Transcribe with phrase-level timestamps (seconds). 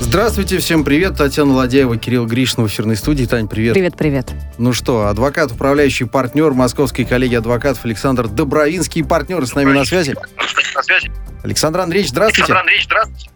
[0.00, 1.16] Здравствуйте, всем привет.
[1.16, 3.24] Татьяна Ладяева, Кирилл Гришин в эфирной студии.
[3.24, 3.74] Тань, привет.
[3.74, 4.32] Привет, привет.
[4.56, 10.14] Ну что, адвокат, управляющий партнер московской коллеги адвокатов Александр Добровинский, партнер с нами на связи.
[10.74, 11.10] На связи.
[11.42, 12.52] Александр Андреевич, здравствуйте.
[12.52, 13.30] Александр Андреевич, здравствуйте.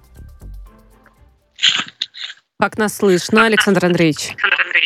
[2.60, 4.30] Как нас слышно, Александр Андреевич?
[4.30, 4.81] Александр Андреевич.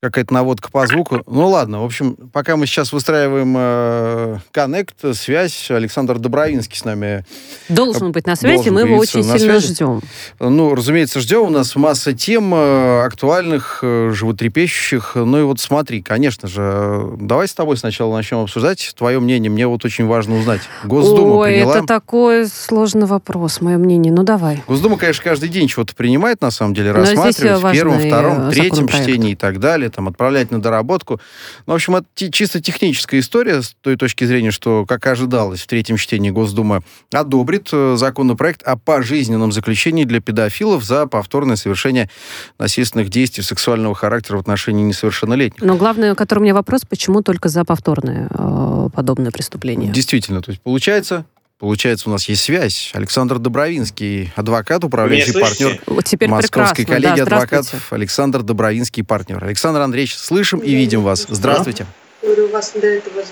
[0.00, 1.22] Какая-то наводка по звуку.
[1.26, 7.24] Ну ладно, в общем, пока мы сейчас выстраиваем э, коннект, связь, Александр Добровинский с нами.
[7.68, 9.72] Должен быть на связи, мы его очень сильно связи.
[9.72, 10.00] ждем.
[10.38, 11.42] Ну, разумеется, ждем.
[11.42, 15.16] У нас масса тем э, актуальных, э, животрепещущих.
[15.16, 18.92] Ну и вот смотри, конечно же, э, давай с тобой сначала начнем обсуждать.
[18.96, 20.60] Твое мнение, мне вот очень важно узнать.
[20.84, 21.76] Госдума Ой, приняла...
[21.78, 24.12] это такой сложный вопрос, мое мнение.
[24.12, 24.62] Ну, давай.
[24.68, 28.10] Госдума, конечно, каждый день чего-то принимает, на самом деле, здесь, рассматривает э, в первом, важный,
[28.10, 31.20] втором, э, третьем чтении и так далее, там, отправлять на доработку.
[31.66, 35.60] Ну, в общем, это чисто техническая история с той точки зрения, что, как и ожидалось,
[35.60, 42.10] в третьем чтении Госдума одобрит э, законопроект о пожизненном заключении для педофилов за повторное совершение
[42.58, 45.62] насильственных действий сексуального характера в отношении несовершеннолетних.
[45.62, 49.92] Но главное, который у меня вопрос, почему только за повторное э, подобное преступление?
[49.92, 51.24] Действительно, то есть получается,
[51.58, 52.90] получается, у нас есть связь.
[52.94, 57.08] Александр Добровинский, адвокат, управляющий партнер Вот теперь Московской прекрасно.
[57.10, 59.42] коллеги да, адвокатов Александр Добровинский, партнер.
[59.44, 61.26] Александр Андреевич, слышим и видим вас.
[61.28, 61.86] Здравствуйте.
[62.22, 63.22] Говорю, вас до этого.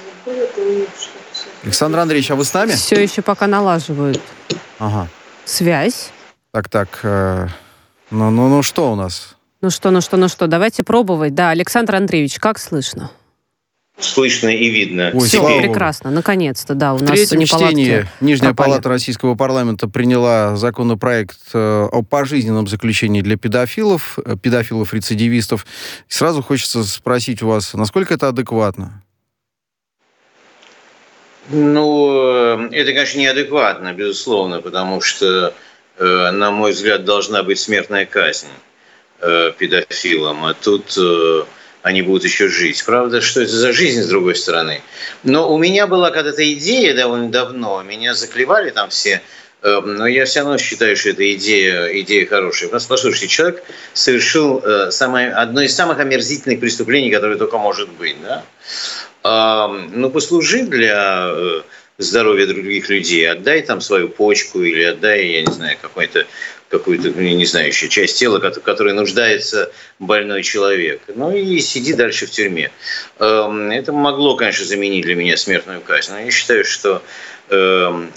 [1.64, 2.72] Александр Андреевич, а вы с нами?
[2.72, 4.20] Все еще пока налаживают
[4.78, 5.08] Ага.
[5.44, 6.10] связь.
[6.52, 7.00] Так, так.
[7.02, 7.48] э,
[8.10, 9.36] Ну, ну, ну, что у нас?
[9.62, 11.34] Ну что, ну что, ну что, давайте пробовать.
[11.34, 13.10] Да, Александр Андреевич, как слышно?
[13.98, 15.10] Слышно и видно.
[15.14, 15.62] Ой, Все, слава богу.
[15.62, 18.72] прекрасно, наконец-то, да, у В нас третьем неполадки чтении Нижняя пропали.
[18.72, 25.64] палата Российского парламента приняла законопроект э, о пожизненном заключении для педофилов, э, педофилов-рецидивистов.
[26.08, 29.02] Сразу хочется спросить у вас, насколько это адекватно?
[31.48, 35.54] Ну, э, это, конечно, неадекватно, безусловно, потому что,
[35.98, 38.48] на мой взгляд, должна быть смертная казнь
[39.20, 40.98] педофилам, а тут
[41.82, 42.84] они будут еще жить.
[42.84, 44.82] Правда, что это за жизнь, с другой стороны?
[45.22, 49.22] Но у меня была когда-то идея довольно давно, меня заклевали там все,
[49.62, 52.68] э, но я все равно считаю, что эта идея, идея хорошая.
[52.68, 58.16] Просто послушайте, человек совершил э, самое, одно из самых омерзительных преступлений, которое только может быть.
[58.22, 58.44] Да?
[59.92, 61.62] Ну, послужи для э,
[61.98, 66.26] здоровья других людей, отдай там свою почку или отдай, я не знаю, какой-то
[66.68, 71.00] какую-то, ну, не знаю, еще часть тела, в которой нуждается больной человек.
[71.14, 72.70] Ну и сиди дальше в тюрьме.
[73.18, 76.12] Эм, Это могло, конечно, заменить для меня смертную казнь.
[76.12, 77.02] Но я считаю, что
[77.50, 78.12] эм,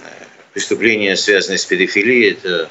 [0.53, 2.69] преступление, связанное с педофилией, это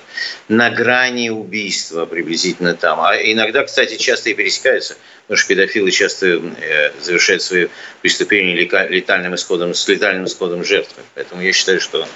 [0.48, 3.00] на грани убийства приблизительно там.
[3.00, 7.68] А иногда, кстати, часто и пересекаются, потому что педофилы часто э, завершают свои
[8.02, 11.02] преступления летальным исходом, с летальным исходом жертвы.
[11.14, 12.06] Поэтому я считаю, что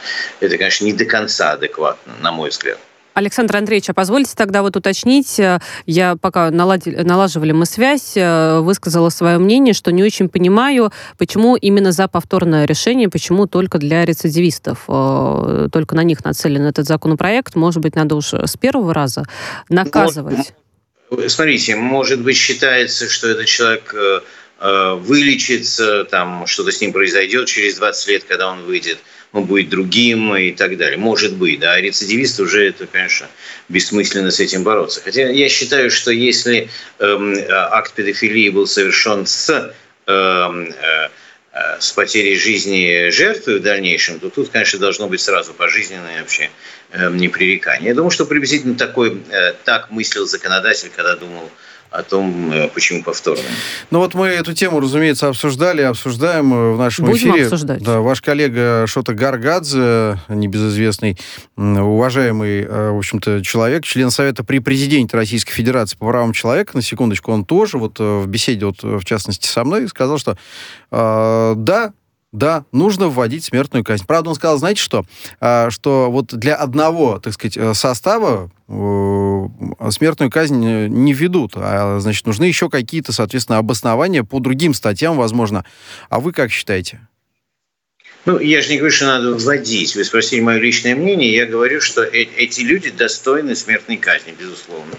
[0.41, 2.79] это, конечно, не до конца адекватно, на мой взгляд.
[3.15, 8.61] Александр Андреевич, а позвольте тогда вот уточнить, э, я пока налади- налаживали мы связь, э,
[8.61, 14.05] высказала свое мнение, что не очень понимаю, почему именно за повторное решение, почему только для
[14.05, 19.25] рецидивистов, э, только на них нацелен этот законопроект, может быть, надо уж с первого раза
[19.69, 20.55] наказывать.
[21.29, 23.95] Смотрите, может быть, считается, что этот человек
[24.61, 28.99] вылечится, там что-то с ним произойдет через 20 лет, когда он выйдет,
[29.33, 30.99] он будет другим и так далее.
[30.99, 31.73] Может быть, да.
[31.73, 33.29] А рецидивист уже это, конечно,
[33.69, 35.01] бессмысленно с этим бороться.
[35.03, 39.75] Хотя я считаю, что если эм, э, акт педофилии был совершен с
[40.07, 41.09] эм, э,
[41.53, 46.51] э, с потерей жизни жертвы в дальнейшем, то тут, конечно, должно быть сразу пожизненное вообще
[46.91, 47.89] э, непререкание.
[47.89, 51.51] Я думаю, что приблизительно такой, э, так мыслил законодатель, когда думал
[51.93, 53.45] о том, э, почему повторно.
[53.91, 57.45] Ну вот мы эту тему, разумеется, обсуждали, обсуждаем э, в нашем Будем эфире.
[57.45, 57.83] обсуждать.
[57.83, 61.19] Да, ваш коллега Шота Гаргадзе, небезызвестный,
[61.57, 66.83] уважаемый, э, в общем-то, человек, член Совета при президенте Российской Федерации по правам человека, на
[66.83, 70.39] секундочку, он тоже вот в беседе, вот, в частности, со мной, сказал, что
[70.91, 71.93] э, да,
[72.33, 74.05] да, нужно вводить смертную казнь.
[74.07, 75.05] Правда, он сказал, знаете что?
[75.39, 81.53] А, что вот для одного, так сказать, э, состава э, смертную казнь э, не ведут.
[81.57, 85.67] А, значит, нужны еще какие-то, соответственно, обоснования по другим статьям, возможно.
[86.09, 87.07] А вы как считаете?
[88.25, 89.95] Ну, я же не говорю, что надо вводить.
[89.95, 91.35] Вы спросили мое личное мнение.
[91.35, 94.95] Я говорю, что эти люди достойны смертной казни, безусловно.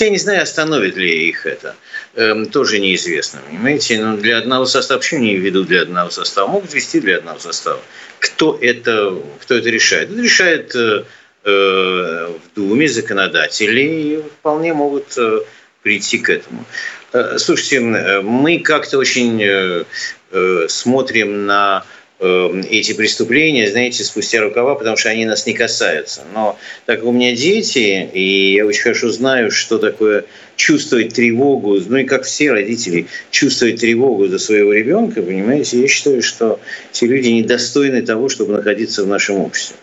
[0.00, 1.74] Я не знаю, остановит ли их это.
[2.14, 3.98] Эм, тоже неизвестно, понимаете.
[4.00, 6.48] Но для одного состава, почему не ведут для одного состава?
[6.48, 7.80] Могут вести для одного состава.
[8.20, 10.10] Кто это, кто это решает?
[10.10, 11.04] Это решает э,
[11.44, 15.40] э, в Думе законодатели и вполне могут э,
[15.82, 16.64] прийти к этому.
[17.12, 19.84] Э, Слушайте, э, мы как-то очень э,
[20.30, 21.84] э, смотрим на
[22.20, 26.22] эти преступления, знаете, спустя рукава, потому что они нас не касаются.
[26.34, 30.24] Но так как у меня дети, и я очень хорошо знаю, что такое
[30.56, 36.22] чувствовать тревогу, ну и как все родители, чувствовать тревогу за своего ребенка, понимаете, я считаю,
[36.22, 36.58] что
[36.90, 39.76] все люди недостойны того, чтобы находиться в нашем обществе.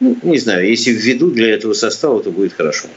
[0.00, 2.88] Ну, не знаю, если введут для этого состава, то будет хорошо.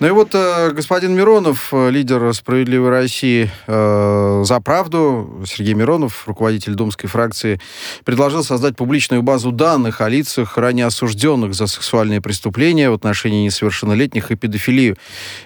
[0.00, 6.26] Ну и вот э, господин Миронов, э, лидер «Справедливой России э, за правду», Сергей Миронов,
[6.26, 7.60] руководитель думской фракции,
[8.04, 14.32] предложил создать публичную базу данных о лицах, ранее осужденных за сексуальные преступления в отношении несовершеннолетних
[14.32, 14.96] и педофилию.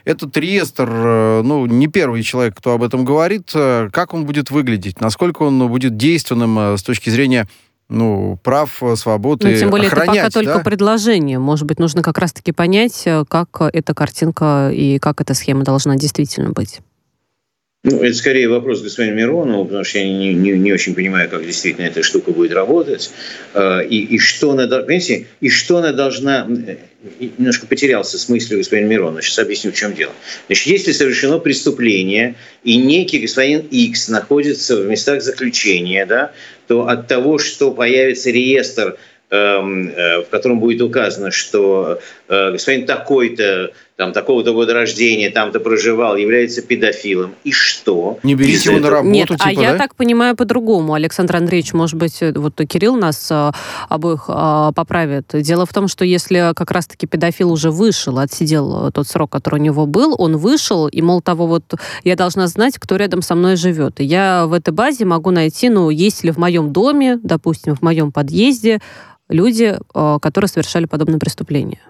[0.06, 3.51] Этот реестр, э, ну, не первый человек, кто об этом говорит.
[3.55, 5.01] Э, как он будет выглядеть?
[5.01, 7.47] Насколько он будет действенным э, с точки зрения
[7.88, 10.52] ну, прав, э, свободы ну, тем более охранять, это пока да?
[10.52, 11.38] только предложение.
[11.38, 15.96] Может быть, нужно как раз-таки понять, э, как эта картинка и как эта схема должна
[15.96, 16.81] действительно быть.
[17.85, 21.47] Ну, это скорее вопрос господина Миронова, потому что я не, не, не очень понимаю, как
[21.47, 23.09] действительно эта штука будет работать.
[23.55, 26.49] Э, и, и, что она, понимаете, и что она должна...
[27.21, 29.23] Немножко потерялся с мыслью господина Миронова.
[29.23, 30.13] Сейчас объясню, в чем дело.
[30.49, 32.35] Значит, если совершено преступление,
[32.65, 36.33] и некий господин X находится в местах заключения, да,
[36.67, 38.99] то от того, что появится реестр
[39.31, 45.59] эм, э, в котором будет указано, что э, господин такой-то там такого-то года рождения, там-то
[45.59, 47.35] проживал, является педофилом.
[47.43, 48.21] И что?
[48.23, 49.79] Не берите его на работу, Нет, типа, а я да?
[49.79, 50.95] так понимаю по-другому.
[50.95, 53.53] Александр Андреевич, может быть, э, вот Кирилл нас а,
[53.89, 55.31] обоих а, поправит.
[55.33, 59.62] Дело в том, что если как раз-таки педофил уже вышел, отсидел тот срок, который у
[59.65, 61.65] него был, он вышел, и, мол, того вот
[62.05, 63.99] я должна знать, кто рядом со мной живет.
[63.99, 67.83] И я в этой базе могу найти, ну, есть ли в моем доме, допустим, в
[67.83, 68.79] моем подъезде
[69.29, 71.81] люди, а, которые совершали подобное преступление.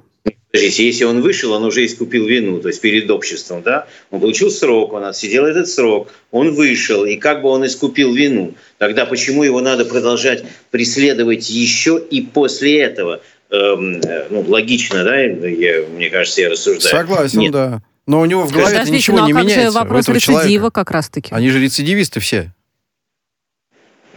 [0.50, 3.86] Подождите, если он вышел, он уже искупил вину, то есть перед обществом, да?
[4.10, 8.54] Он получил срок, он отсидел этот срок, он вышел, и как бы он искупил вину.
[8.78, 13.20] Тогда почему его надо продолжать преследовать еще и после этого?
[13.50, 14.00] Эм,
[14.30, 15.20] ну, логично, да?
[15.20, 16.96] Я, мне кажется, я рассуждаю.
[16.96, 17.52] Согласен, Нет.
[17.52, 17.82] да.
[18.06, 19.64] Но у него в голове Подождите, ничего ну, а не как меняется.
[19.64, 20.70] же вопрос рецидива человека.
[20.70, 21.34] как раз-таки?
[21.34, 22.54] Они же рецидивисты все.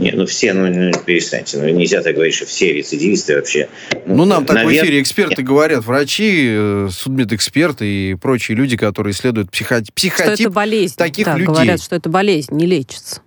[0.02, 3.70] Нет, ну все, ну, ну, перестаньте, ну нельзя так говорить, что все рецидивисты вообще.
[4.08, 9.52] Ну, нам так в эфире эксперты говорят, врачи, э, судмедэксперты и прочие люди, которые исследуют
[9.52, 10.48] психо- Что психотип.
[10.48, 10.96] это болезнь.
[10.98, 11.46] таких да, людей.
[11.46, 13.22] говорят, что это болезнь, не лечится.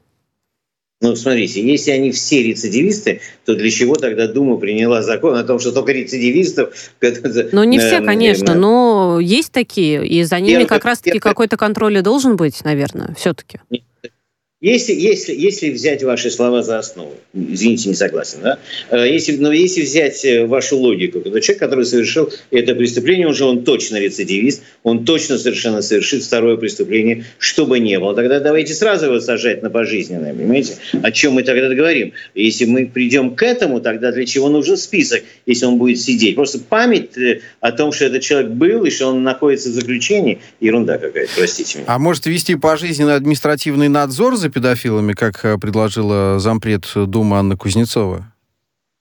[1.00, 5.60] Ну, смотрите, если они все рецидивисты, то для чего тогда Дума приняла закон о том,
[5.60, 6.74] что только рецидивистов...
[7.52, 12.00] Ну, не все, конечно, но есть такие, и за ними как раз-таки какой-то контроль и
[12.00, 13.60] должен быть, наверное, все-таки.
[14.64, 18.58] Если, если, если взять ваши слова за основу, извините, не согласен, да?
[18.90, 23.44] Э, Если, но если взять э, вашу логику, то человек, который совершил это преступление, уже
[23.44, 28.14] он точно рецидивист, он точно совершенно совершит второе преступление, что бы ни было.
[28.14, 30.76] Тогда давайте сразу его сажать на пожизненное, понимаете?
[31.02, 32.14] О чем мы тогда говорим?
[32.34, 36.36] Если мы придем к этому, тогда для чего нужен список, если он будет сидеть?
[36.36, 40.38] Просто память э, о том, что этот человек был и что он находится в заключении,
[40.60, 41.86] ерунда какая-то, простите меня.
[41.86, 48.32] А может вести пожизненный административный надзор за педофилами, как э, предложила зампред Думы Анна Кузнецова?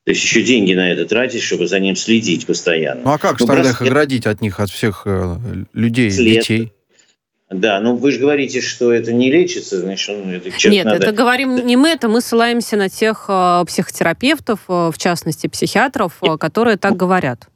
[0.06, 3.02] То есть еще деньги на это тратить, чтобы за ним следить постоянно.
[3.06, 5.38] Ну а как же Ну, тогда просто- их оградить от них, от всех э,
[5.74, 6.42] людей, След.
[6.42, 6.74] детей?
[7.50, 10.98] Да, но вы же говорите, что это не лечится, значит, ну, это Нет, надо...
[11.06, 16.18] это говорим не мы, это мы ссылаемся на тех э, психотерапевтов, э, в частности психиатров,
[16.22, 17.48] э, которые так говорят.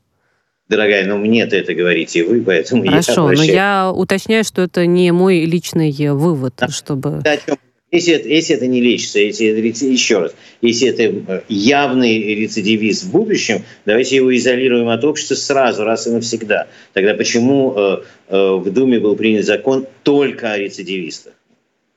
[0.70, 5.12] Дорогая, ну мне-то это говорите вы, поэтому я Хорошо, но я уточняю, что это не
[5.12, 6.68] мой личный э, вывод, Да.
[6.68, 7.20] чтобы...
[7.26, 7.58] О чем?
[7.90, 13.06] Если это, если это не лечится, если это, еще раз, если это э, явный рецидивист
[13.06, 16.68] в будущем, давайте его изолируем от общества сразу, раз и навсегда.
[16.92, 21.37] Тогда почему э, э, в Думе был принят закон только о рецидивистах?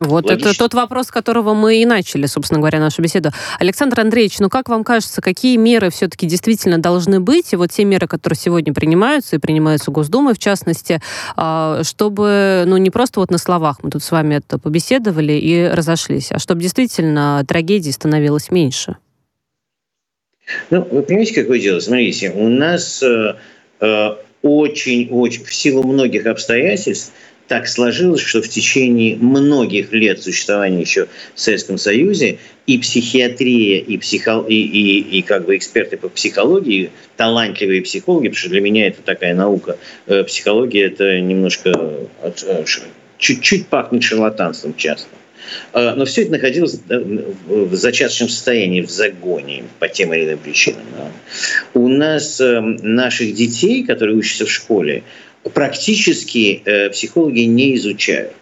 [0.01, 0.49] Вот Логично.
[0.49, 3.33] это тот вопрос, с которого мы и начали, собственно говоря, нашу беседу.
[3.59, 7.85] Александр Андреевич, ну как вам кажется, какие меры все-таки действительно должны быть, и вот те
[7.85, 11.03] меры, которые сегодня принимаются, и принимаются Госдумой, в частности,
[11.37, 15.69] а, чтобы, ну не просто вот на словах мы тут с вами это побеседовали и
[15.69, 18.97] разошлись, а чтобы действительно трагедий становилось меньше?
[20.71, 21.79] Ну, вы понимаете, какое дело?
[21.79, 23.35] Смотрите, у нас э,
[23.81, 24.09] э,
[24.43, 27.13] очень-очень, в силу многих обстоятельств,
[27.51, 32.39] так сложилось, что в течение многих лет существования еще в Советском Союзе
[32.69, 38.39] и психиатрия, и, психо, и, и, и как бы эксперты по психологии, талантливые психологи, потому
[38.39, 41.71] что для меня это такая наука, э, психология это немножко
[42.23, 42.65] э,
[43.19, 45.09] чуть-чуть пахнет шарлатанством часто.
[45.73, 50.83] Э, Но все это находилось в зачаточном состоянии, в загоне по тем или иным причинам.
[51.75, 55.03] У нас э, наших детей, которые учатся в школе,
[55.55, 58.33] практически э, психологи не изучают.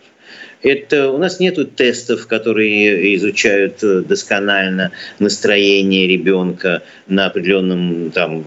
[0.61, 4.90] Это у нас нету тестов, которые изучают э, досконально
[5.21, 8.45] настроение ребенка на определенном там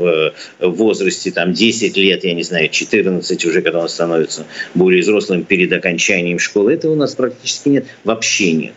[0.59, 5.71] возрасте, там 10 лет, я не знаю, 14 уже, когда он становится более взрослым перед
[5.71, 6.73] окончанием школы.
[6.73, 8.73] Этого у нас практически нет, вообще нет.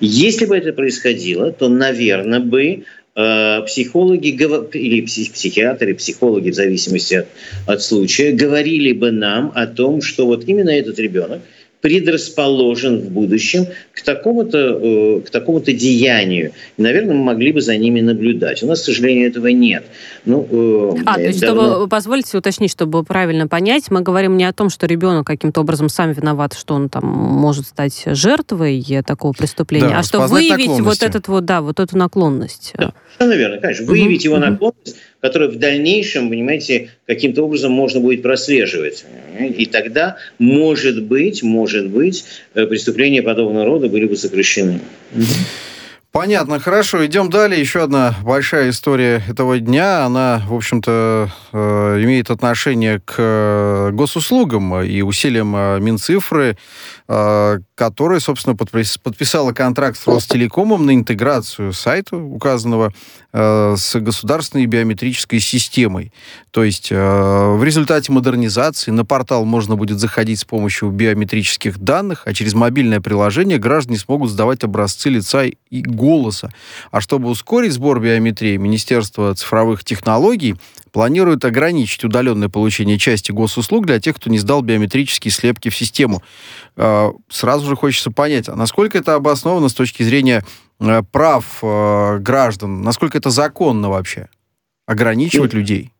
[0.00, 2.82] Если бы это происходило, то, наверное, бы э,
[3.16, 4.28] психологи
[4.74, 7.26] или психиатры, психологи, в зависимости от,
[7.66, 11.40] от случая, говорили бы нам о том, что вот именно этот ребенок–
[11.80, 16.52] предрасположен в будущем к такому-то э, к такому-то деянию.
[16.76, 18.62] И, наверное, мы могли бы за ними наблюдать.
[18.62, 19.84] У нас, к сожалению, этого нет.
[20.24, 21.70] Ну, э, а, то есть, давно...
[21.70, 25.88] чтобы, позвольте уточнить, чтобы правильно понять, мы говорим не о том, что ребенок каким-то образом
[25.88, 31.02] сам виноват, что он там может стать жертвой такого преступления, да, а что выявить вот
[31.02, 32.72] этот вот, да, вот эту наклонность.
[32.76, 33.86] Да, наверное, конечно.
[33.86, 34.28] Выявить mm-hmm.
[34.28, 39.04] его наклонность, которую в дальнейшем, понимаете, каким-то образом можно будет прослеживать.
[39.40, 44.78] И тогда, может быть, может быть, э, преступления подобного рода были бы сокращены.
[46.16, 47.04] Понятно, хорошо.
[47.04, 47.60] Идем далее.
[47.60, 50.06] Еще одна большая история этого дня.
[50.06, 51.58] Она, в общем-то, э,
[52.04, 55.50] имеет отношение к э, госуслугам и усилиям
[55.84, 56.56] Минцифры
[57.08, 62.92] Э, которая, собственно, подписала контракт с Ростелекомом на интеграцию сайта указанного
[63.32, 66.10] с государственной биометрической системой.
[66.52, 72.32] То есть в результате модернизации на портал можно будет заходить с помощью биометрических данных, а
[72.32, 76.05] через мобильное приложение граждане смогут сдавать образцы лица и голоса.
[76.90, 80.56] А чтобы ускорить сбор биометрии, Министерство цифровых технологий
[80.92, 86.22] планирует ограничить удаленное получение части госуслуг для тех, кто не сдал биометрические слепки в систему.
[86.76, 90.44] А, сразу же хочется понять, а насколько это обосновано с точки зрения
[90.80, 94.28] э, прав э, граждан, насколько это законно вообще
[94.86, 95.92] ограничивать ну, людей?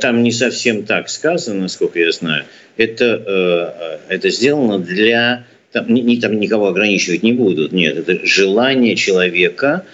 [0.00, 2.44] Там не совсем так сказано, насколько я знаю.
[2.76, 5.46] Это, э, это сделано для...
[5.72, 7.72] Там, ни, там никого ограничивать не будут.
[7.72, 9.84] Нет, это желание человека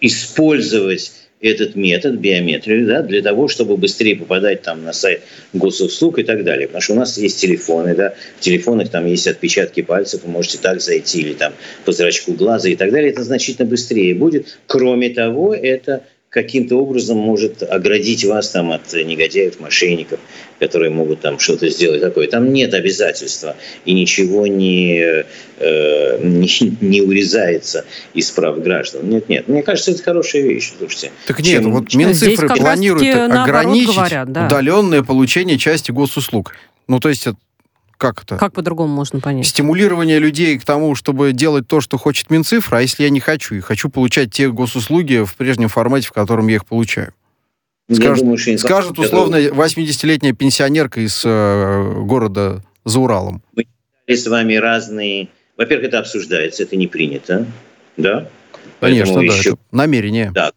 [0.00, 6.22] использовать этот метод, биометрию, да, для того, чтобы быстрее попадать там на сайт госуслуг и
[6.22, 6.66] так далее.
[6.68, 10.58] Потому что у нас есть телефоны, да, в телефонах там есть отпечатки пальцев, вы можете
[10.58, 11.52] так зайти или там
[11.84, 13.10] по зрачку глаза и так далее.
[13.10, 14.58] Это значительно быстрее будет.
[14.66, 16.04] Кроме того, это
[16.34, 20.18] каким-то образом может оградить вас там от негодяев, мошенников,
[20.58, 22.26] которые могут там что-то сделать такое.
[22.26, 25.22] Там нет обязательства и ничего не,
[25.58, 29.08] э, не, не урезается из прав граждан.
[29.08, 29.46] Нет, нет.
[29.46, 30.72] Мне кажется, это хорошая вещь.
[30.76, 31.12] Слушайте.
[31.26, 31.72] Так нет, чем...
[31.72, 34.46] вот Минцифры планируют ограничить говорят, да.
[34.46, 36.56] удаленное получение части госуслуг.
[36.88, 37.28] Ну, то есть
[37.96, 38.36] как это?
[38.36, 39.46] Как по-другому можно понять?
[39.46, 43.54] Стимулирование людей к тому, чтобы делать то, что хочет Минцифра, а если я не хочу,
[43.54, 47.12] и хочу получать те госуслуги в прежнем формате, в котором я их получаю?
[47.90, 53.42] Скажет, думаю, что скажет условно 80-летняя пенсионерка из э, города за Уралом.
[53.54, 53.66] Мы
[54.06, 55.28] с вами разные...
[55.56, 57.46] Во-первых, это обсуждается, это не принято,
[57.96, 58.28] да?
[58.80, 59.50] Конечно, Поэтому да, еще...
[59.50, 60.30] это намерение.
[60.32, 60.52] Да,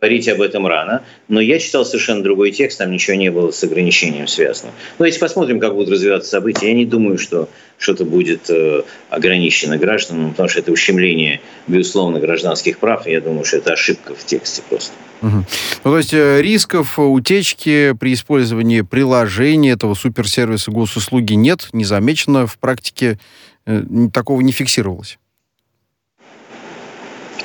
[0.00, 3.62] говорить об этом рано, но я читал совершенно другой текст, там ничего не было с
[3.64, 4.72] ограничением связано.
[4.98, 7.48] Но если посмотрим, как будут развиваться события, я не думаю, что
[7.78, 13.56] что-то будет э, ограничено гражданам, потому что это ущемление, безусловно, гражданских прав, я думаю, что
[13.56, 14.92] это ошибка в тексте просто.
[15.22, 15.44] Угу.
[15.84, 22.46] Ну, то есть э, рисков утечки при использовании приложения этого суперсервиса госуслуги нет, не замечено
[22.46, 23.18] в практике,
[23.64, 25.18] э, такого не фиксировалось.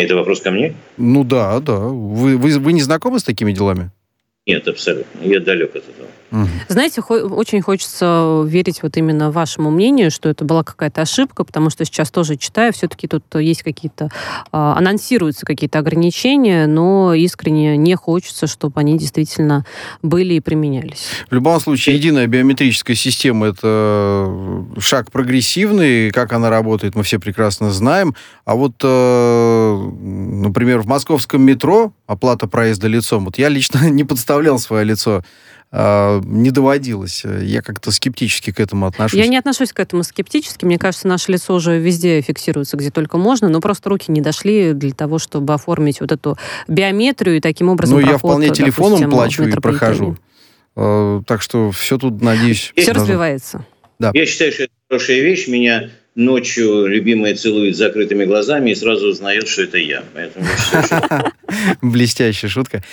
[0.01, 0.73] Это вопрос ко мне?
[0.97, 1.77] Ну да, да.
[1.77, 3.91] Вы, вы, вы не знакомы с такими делами?
[4.47, 5.21] Нет, абсолютно.
[5.21, 6.07] Я далек от этого.
[6.67, 11.69] Знаете, хо- очень хочется верить вот именно вашему мнению, что это была какая-то ошибка, потому
[11.69, 14.09] что сейчас тоже читаю, все-таки тут есть какие-то, э,
[14.51, 19.65] анонсируются какие-то ограничения, но искренне не хочется, чтобы они действительно
[20.01, 21.07] были и применялись.
[21.29, 27.71] В любом случае, единая биометрическая система– это шаг прогрессивный, как она работает, мы все прекрасно
[27.71, 28.15] знаем.
[28.45, 34.59] А вот, э, например, в московском метро оплата проезда лицом, вот я лично не подставлял
[34.59, 35.23] свое лицо а,
[35.73, 37.23] не доводилось.
[37.23, 39.17] Я как-то скептически к этому отношусь.
[39.17, 40.65] Я не отношусь к этому скептически.
[40.65, 44.73] Мне кажется, наше лицо уже везде фиксируется, где только можно, но просто руки не дошли
[44.73, 46.37] для того, чтобы оформить вот эту
[46.67, 50.17] биометрию и таким образом Ну, я вполне телефоном допустим, плачу и прохожу.
[50.75, 52.73] А, так что все тут, надеюсь...
[52.75, 53.65] Все развивается.
[53.97, 54.11] Да.
[54.13, 55.47] Я считаю, что это хорошая вещь.
[55.47, 60.03] Меня ночью любимая целует закрытыми глазами и сразу узнает, что это я.
[60.13, 60.45] Поэтому
[61.81, 62.83] Блестящая шутка.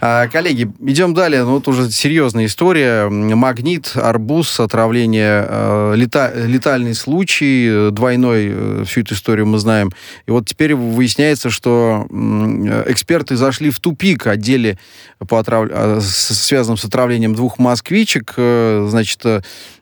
[0.00, 1.42] А, коллеги, идем далее.
[1.42, 3.08] Ну, вот уже серьезная история.
[3.08, 9.90] Магнит, арбуз, отравление, э, лета, летальный случай, двойной, э, всю эту историю мы знаем.
[10.26, 12.06] И вот теперь выясняется, что
[12.86, 14.78] эксперты зашли в тупик о деле,
[15.28, 15.68] по отрав...
[16.02, 18.34] связанном с отравлением двух москвичек.
[18.36, 19.22] Значит,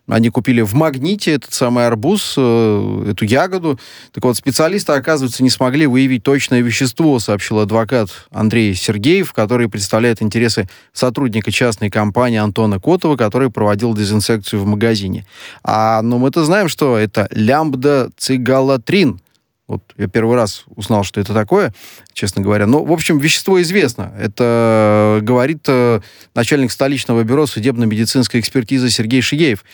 [0.09, 3.79] Они купили в магните этот самый арбуз, э, эту ягоду.
[4.13, 10.23] Так вот, специалисты, оказывается, не смогли выявить точное вещество, сообщил адвокат Андрей Сергеев, который представляет
[10.23, 15.27] интересы сотрудника частной компании Антона Котова, который проводил дезинсекцию в магазине.
[15.65, 19.21] А, ну, мы-то знаем, что это лямбда-цигалатрин–
[19.69, 21.75] вот я первый раз узнал, что это такое,
[22.13, 22.67] честно говоря.
[22.67, 24.13] Но, в общем, вещество известно.
[24.17, 26.01] Это говорит э,
[26.37, 29.65] начальник столичного бюро судебно-медицинской экспертизы Сергей Шиеев.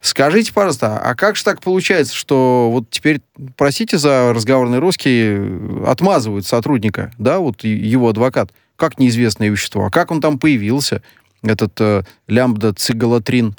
[0.00, 3.20] Скажите, пожалуйста, а как же так получается, что вот теперь,
[3.56, 10.10] простите за разговорный русский, отмазывают сотрудника, да, вот его адвокат, как неизвестное вещество, а как
[10.10, 11.02] он там появился,
[11.42, 13.54] этот э, лямбда-цигалатрин?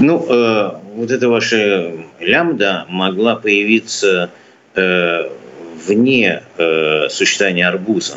[0.00, 4.30] Ну, э, вот эта ваша лямбда могла появиться
[4.74, 5.30] э,
[5.86, 8.16] вне э, существования арбуза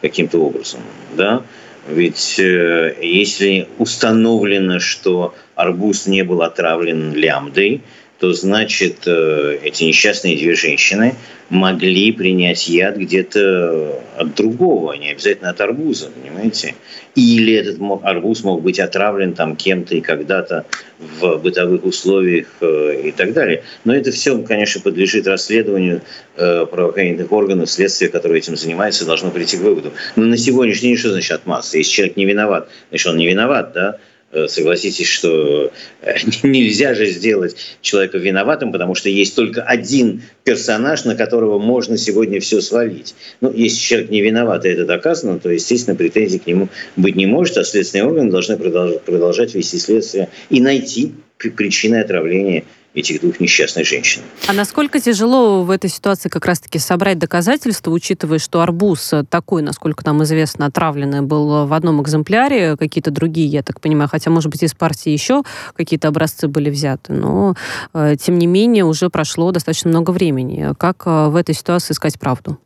[0.00, 0.80] каким-то образом,
[1.14, 1.42] да?
[1.86, 7.82] Ведь э, если установлено, что арбуз не был отравлен лямбдой,
[8.18, 11.14] то значит э, эти несчастные две женщины
[11.50, 16.74] могли принять яд где-то от другого, не обязательно от арбуза, понимаете?
[17.14, 20.66] Или этот арбуз мог быть отравлен там кем-то и когда-то
[20.98, 23.62] в бытовых условиях э, и так далее.
[23.84, 26.02] Но это все, конечно, подлежит расследованию
[26.36, 29.92] э, правоохранительных органов, следствия, которые этим занимаются, должно прийти к выводу.
[30.16, 31.78] Но на сегодняшний день что значит отмазаться?
[31.78, 33.98] Если человек не виноват, значит, он не виноват, да?
[34.30, 41.06] Э, согласитесь, что э, нельзя же сделать человека виноватым, потому что есть только один персонаж,
[41.06, 43.14] на которого можно сегодня все свалить.
[43.40, 47.24] Ну, если человек не виноват, и это доказано, то, естественно, претензий к нему быть не
[47.24, 52.64] может, а следственные органы должны продолжать вести следствие и найти причины отравления
[52.94, 54.22] этих двух несчастных женщин.
[54.46, 60.04] А насколько тяжело в этой ситуации как раз-таки собрать доказательства, учитывая, что арбуз такой, насколько
[60.04, 64.62] нам известно, отравленный был в одном экземпляре, какие-то другие, я так понимаю, хотя, может быть,
[64.62, 65.42] из партии еще
[65.76, 67.54] какие-то образцы были взяты, но,
[67.94, 70.74] э, тем не менее, уже прошло достаточно много времени.
[70.78, 72.58] Как э, в этой ситуации искать правду?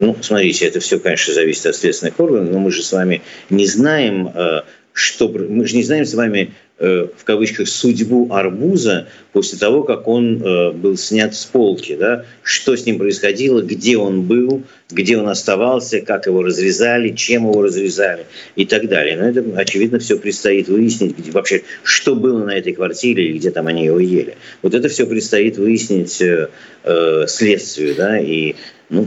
[0.00, 3.66] Ну, смотрите, это все, конечно, зависит от следственных органов, но мы же с вами не
[3.66, 4.62] знаем, э,
[4.92, 5.28] что...
[5.28, 10.42] Мы же не знаем с вами, Э, в кавычках судьбу арбуза после того, как он
[10.42, 15.28] э, был снят с полки, да, что с ним происходило, где он был, где он
[15.28, 18.26] оставался, как его разрезали, чем его разрезали
[18.56, 19.16] и так далее.
[19.16, 23.50] Но это, очевидно, все предстоит выяснить, где вообще, что было на этой квартире и где
[23.50, 24.36] там они его ели.
[24.62, 26.48] Вот это все предстоит выяснить э,
[26.84, 28.54] э, следствию, да, и
[28.88, 29.06] ну,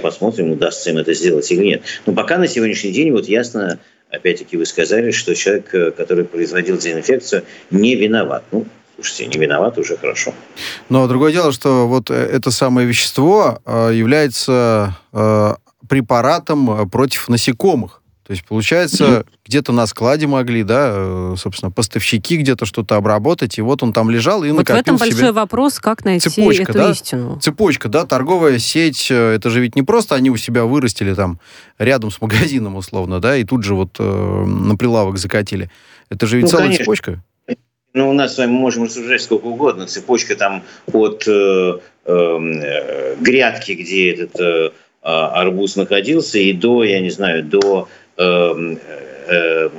[0.00, 1.82] посмотрим, удастся им это сделать или нет.
[2.06, 3.78] Но пока на сегодняшний день вот ясно
[4.10, 8.44] опять-таки вы сказали, что человек, э, который производил дезинфекцию, не виноват.
[8.52, 10.34] Ну, слушайте, не виноват уже хорошо.
[10.88, 14.96] Но другое дело, что вот э, это самое вещество э, является
[15.88, 17.99] препаратом против насекомых.
[18.30, 19.26] То есть, получается, mm-hmm.
[19.44, 24.08] где-то на складе могли, да, э, собственно, поставщики где-то что-то обработать, и вот он там
[24.08, 25.10] лежал и вот накопил в этом себе...
[25.10, 26.90] большой вопрос, как найти Цепочка, эту да?
[26.92, 27.40] истину.
[27.40, 31.40] Цепочка, да, торговая сеть, э, это же ведь не просто они у себя вырастили там
[31.76, 35.68] рядом с магазином, условно, да, и тут же вот э, на прилавок закатили.
[36.08, 36.84] Это же ведь ну, целая конечно.
[36.84, 37.24] цепочка.
[37.94, 39.86] Ну, у нас с вами можем рассуждать сколько угодно.
[39.86, 40.62] Цепочка там
[40.92, 44.70] от э, эм, э, грядки, где этот э,
[45.02, 47.90] а, арбуз находился, и до, я не знаю, до э,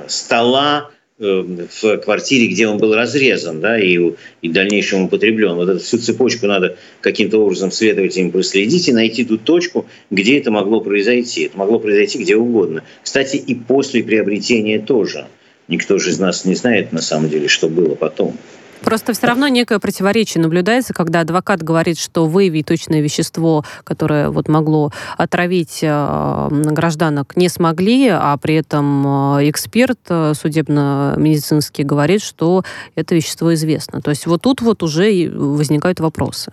[0.08, 3.98] стола эм, в квартире, где он был разрезан, да, и,
[4.42, 5.54] и в дальнейшем употреблен.
[5.54, 10.50] Вот эту всю цепочку надо каким-то образом следователям проследить и найти ту точку, где это
[10.50, 11.44] могло произойти.
[11.44, 12.82] Это могло произойти где угодно.
[13.02, 15.26] Кстати, и после приобретения тоже.
[15.68, 18.36] Никто же из нас не знает, на самом деле, что было потом.
[18.84, 24.48] Просто все равно некое противоречие наблюдается, когда адвокат говорит, что выявить точное вещество, которое вот
[24.48, 32.64] могло отравить э, гражданок, не смогли, а при этом э, эксперт э, судебно-медицинский говорит, что
[32.94, 34.00] это вещество известно.
[34.00, 36.52] То есть вот тут вот уже возникают вопросы.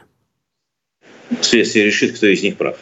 [1.42, 2.78] Следствие решит, кто из них прав.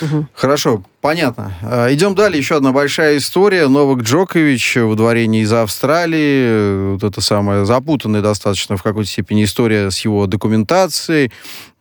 [0.00, 0.26] Угу.
[0.34, 1.52] Хорошо, понятно.
[1.62, 2.38] А, идем далее.
[2.38, 3.68] Еще одна большая история.
[3.68, 6.92] Новак Джокович в дворении из Австралии.
[6.92, 11.32] Вот это самая запутанная достаточно в какой-то степени история с его документацией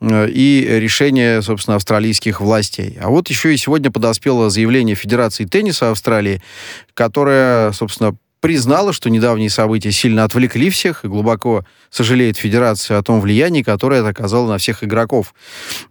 [0.01, 2.97] э, и решение, собственно, австралийских властей.
[3.01, 6.41] А вот еще и сегодня подоспело заявление Федерации тенниса Австралии,
[6.93, 13.19] которая, собственно, признала, что недавние события сильно отвлекли всех и глубоко сожалеет Федерация о том
[13.19, 15.33] влиянии, которое это оказало на всех игроков.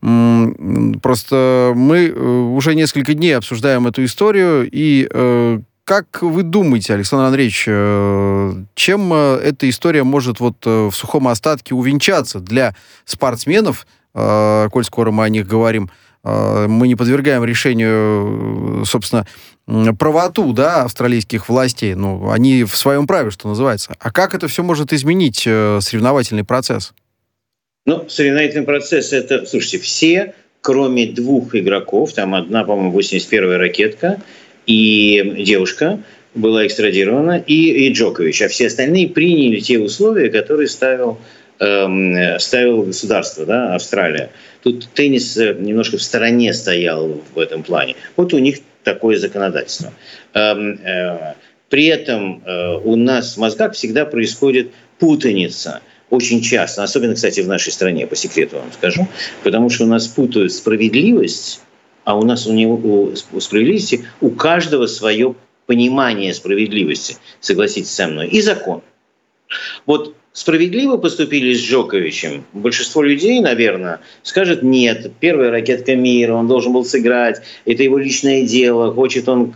[0.00, 7.26] Просто мы э, уже несколько дней обсуждаем эту историю, и э, как вы думаете, Александр
[7.26, 15.10] Андреевич, э, чем эта история может вот в сухом остатке увенчаться для спортсменов, коль скоро
[15.12, 15.90] мы о них говорим,
[16.68, 19.26] мы не подвергаем решению, собственно,
[19.98, 21.94] правоту, да, австралийских властей.
[21.94, 23.94] Ну, они в своем праве, что называется.
[23.98, 26.92] А как это все может изменить э, соревновательный процесс?
[27.84, 34.20] Ну, соревновательный процесс это, слушайте, все, кроме двух игроков, там одна, по-моему, 81-я ракетка
[34.66, 36.00] и девушка,
[36.34, 38.42] была экстрадирована, и, и Джокович.
[38.42, 41.18] А все остальные приняли те условия, которые ставил,
[41.60, 44.30] эм, ставил государство, да, Австралия.
[44.62, 47.96] Тут теннис э, немножко в стороне стоял в этом плане.
[48.16, 49.92] Вот у них такое законодательство.
[50.34, 51.34] Эм, э,
[51.68, 57.48] при этом э, у нас в мозгах всегда происходит путаница очень часто, особенно, кстати, в
[57.48, 59.06] нашей стране, по секрету вам скажу,
[59.44, 61.60] потому что у нас путают справедливость,
[62.04, 65.34] а у нас у, него, у справедливости у каждого свое
[65.66, 68.80] понимание справедливости, согласитесь со мной, и закон.
[69.84, 72.44] Вот справедливо поступили с Джоковичем?
[72.52, 75.10] Большинство людей, наверное, скажет нет.
[75.18, 79.52] Первая ракетка мира, он должен был сыграть, это его личное дело, хочет он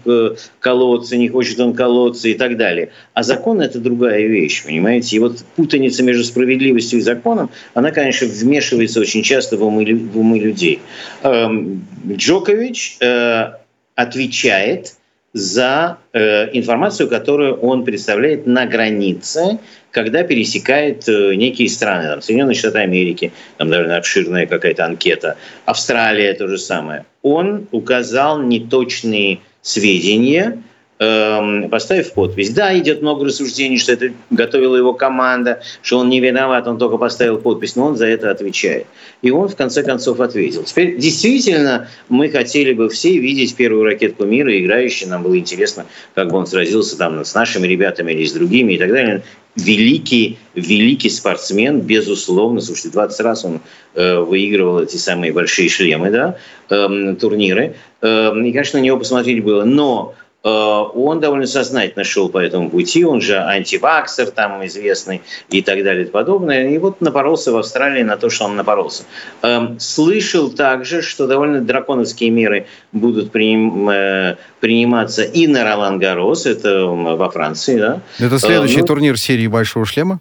[0.59, 2.91] колоться, не хочет он колоться и так далее.
[3.15, 5.17] А закон– это другая вещь, понимаете?
[5.17, 10.19] И вот путаница между справедливостью и законом, она, конечно, вмешивается очень часто в умы, в
[10.19, 10.81] умы людей.
[11.23, 13.53] Эм, Джокович э,
[13.95, 14.95] отвечает–
[15.33, 19.59] за э, информацию, которую он представляет на границе,
[19.91, 26.35] когда пересекает э, некие страны, там, Соединенные Штаты Америки, там довольно обширная какая-то анкета, Австралия
[26.35, 27.07] то же самое.
[27.23, 30.63] Он указал неточные сведения,
[31.03, 32.51] Эм, поставив подпись.
[32.51, 36.97] Да, идет много рассуждений, что это готовила его команда, что он не виноват, он только
[36.97, 38.87] поставил подпись, но он за это отвечает.
[39.21, 40.63] И он в конце концов ответил.
[40.63, 45.09] Теперь действительно мы хотели бы все видеть первую ракетку мира, играющую.
[45.09, 48.79] Нам было интересно, как бы он сразился там с нашими ребятами или с другими и
[48.79, 49.23] так далее
[49.55, 52.61] великий, великий спортсмен, безусловно.
[52.61, 53.61] Слушайте, 20 раз он
[53.95, 56.37] э, выигрывал эти самые большие шлемы, да,
[56.71, 57.75] э, турниры.
[58.01, 59.65] Э, и, конечно, на него посмотреть было.
[59.65, 65.63] Но Э, он довольно сознательно шел по этому пути, он же антиваксер там известный и
[65.63, 66.71] так далее и подобное.
[66.71, 69.05] И вот напоролся в Австралии на то, что он напоролся.
[69.43, 76.47] Эм, слышал также, что довольно драконовские меры будут приним, э, приниматься и на Ролан Гарос,
[76.47, 77.79] это во Франции.
[77.79, 78.01] Да?
[78.19, 80.21] Это следующий ну, турнир серии «Большого шлема»?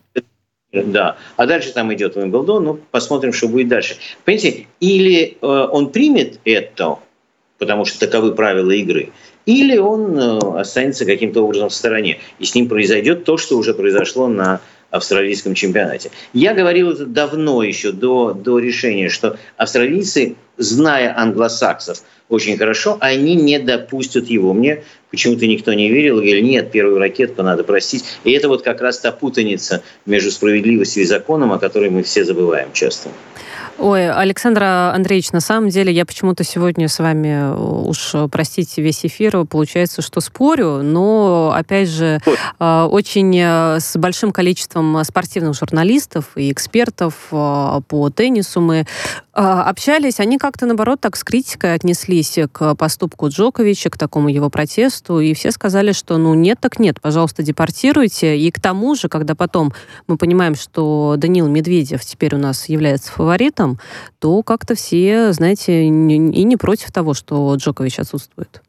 [0.72, 1.18] Да.
[1.36, 3.98] А дальше там идет Уимблдон, ну, посмотрим, что будет дальше.
[4.24, 7.00] Понимаете, или э, он примет это,
[7.58, 9.12] потому что таковы правила игры,
[9.46, 13.74] или он э, останется каким-то образом в стороне, и с ним произойдет то, что уже
[13.74, 16.12] произошло на австралийском чемпионате.
[16.34, 23.36] Я говорил это давно еще, до, до решения, что австралийцы, зная англосаксов очень хорошо, они
[23.36, 24.54] не допустят его.
[24.54, 28.04] Мне почему-то никто не верил и говорил, нет, первую ракетку надо простить.
[28.24, 32.24] И это вот как раз та путаница между справедливостью и законом, о которой мы все
[32.24, 33.10] забываем часто.
[33.82, 39.04] Ой, Александр Андреевич, на самом деле я почему-то сегодня с вами, э, уж простите, весь
[39.04, 42.20] эфир, получается, что спорю, но, опять же,
[42.60, 48.86] э, очень э, с большим количеством спортивных журналистов и экспертов по теннису мы
[49.34, 55.20] общались, они как-то, наоборот, так с критикой отнеслись к поступку Джоковича, к такому его протесту,
[55.20, 58.38] и все сказали, что ну нет так нет, пожалуйста, депортируйте.
[58.38, 59.74] И к тому же, когда потом
[60.08, 63.80] мы понимаем, что Данил Медведев теперь у нас является фаворитом,
[64.20, 68.62] то как-то все, знаете, и не против того, что Джокович отсутствует.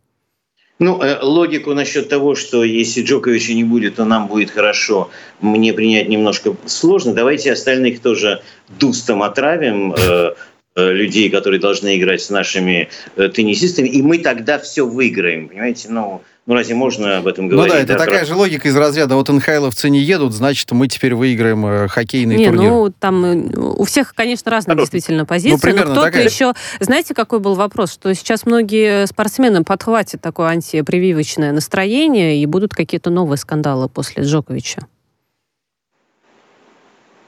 [0.82, 5.72] Ну, э, логику насчет того, что если Джоковича не будет, то нам будет хорошо, мне
[5.72, 7.14] принять немножко сложно.
[7.14, 8.42] Давайте остальных тоже
[8.80, 10.34] дустом отравим, э,
[10.74, 15.88] людей, которые должны играть с нашими теннисистами, и мы тогда все выиграем, понимаете?
[15.90, 17.72] Ну, ну, разве можно об этом говорить?
[17.72, 18.26] Ну да, это да, такая про...
[18.26, 22.46] же логика из разряда, вот НХЛовцы не едут, значит, мы теперь выиграем э, хоккейный не,
[22.46, 22.68] турнир.
[22.68, 26.28] ну, там э, у всех, конечно, разные ну, действительно позиции, ну, примерно но кто-то такая...
[26.28, 26.52] еще...
[26.80, 27.92] Знаете, какой был вопрос?
[27.92, 34.88] Что сейчас многие спортсмены подхватят такое антипрививочное настроение и будут какие-то новые скандалы после Джоковича?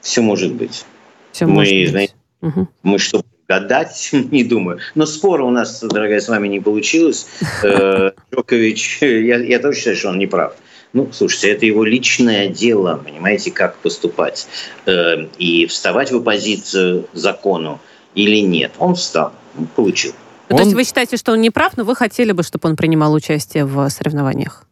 [0.01, 0.83] Все может быть.
[1.31, 1.89] Все мы, может быть.
[1.89, 2.67] Знаете, угу.
[2.83, 4.79] мы что, гадать, не думаю.
[4.95, 7.27] Но спора у нас, дорогая, с вами не получилось.
[7.63, 10.55] Э, Джокович, я, я тоже считаю, что он не прав.
[10.93, 14.47] Ну, слушайте, это его личное дело, понимаете, как поступать.
[14.85, 17.79] Э, и вставать в оппозицию закону
[18.15, 18.71] или нет.
[18.79, 19.33] Он встал,
[19.75, 20.13] получил.
[20.49, 20.57] Ну, он...
[20.57, 23.13] То есть вы считаете, что он не прав, но вы хотели бы, чтобы он принимал
[23.13, 24.65] участие в соревнованиях?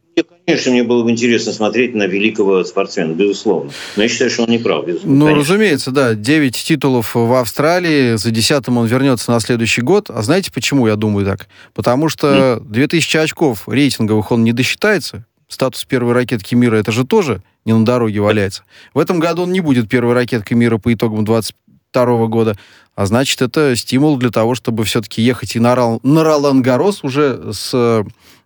[0.46, 3.70] Конечно, мне было бы интересно смотреть на великого спортсмена, безусловно.
[3.96, 5.18] Но я считаю, что он не прав, безусловно.
[5.18, 5.40] Ну, конечно.
[5.40, 6.14] разумеется, да.
[6.14, 8.16] Девять титулов в Австралии.
[8.16, 10.10] За десятым он вернется на следующий год.
[10.10, 11.48] А знаете, почему я думаю так?
[11.72, 15.24] Потому что 2000 очков рейтинговых он не досчитается.
[15.48, 18.64] Статус первой ракетки мира, это же тоже не на дороге валяется.
[18.92, 21.54] В этом году он не будет первой ракеткой мира по итогам 20
[21.94, 22.56] 22 года.
[22.94, 27.52] А значит, это стимул для того, чтобы все-таки ехать и на, Рал, на Ролан-Гарос уже
[27.52, 28.04] с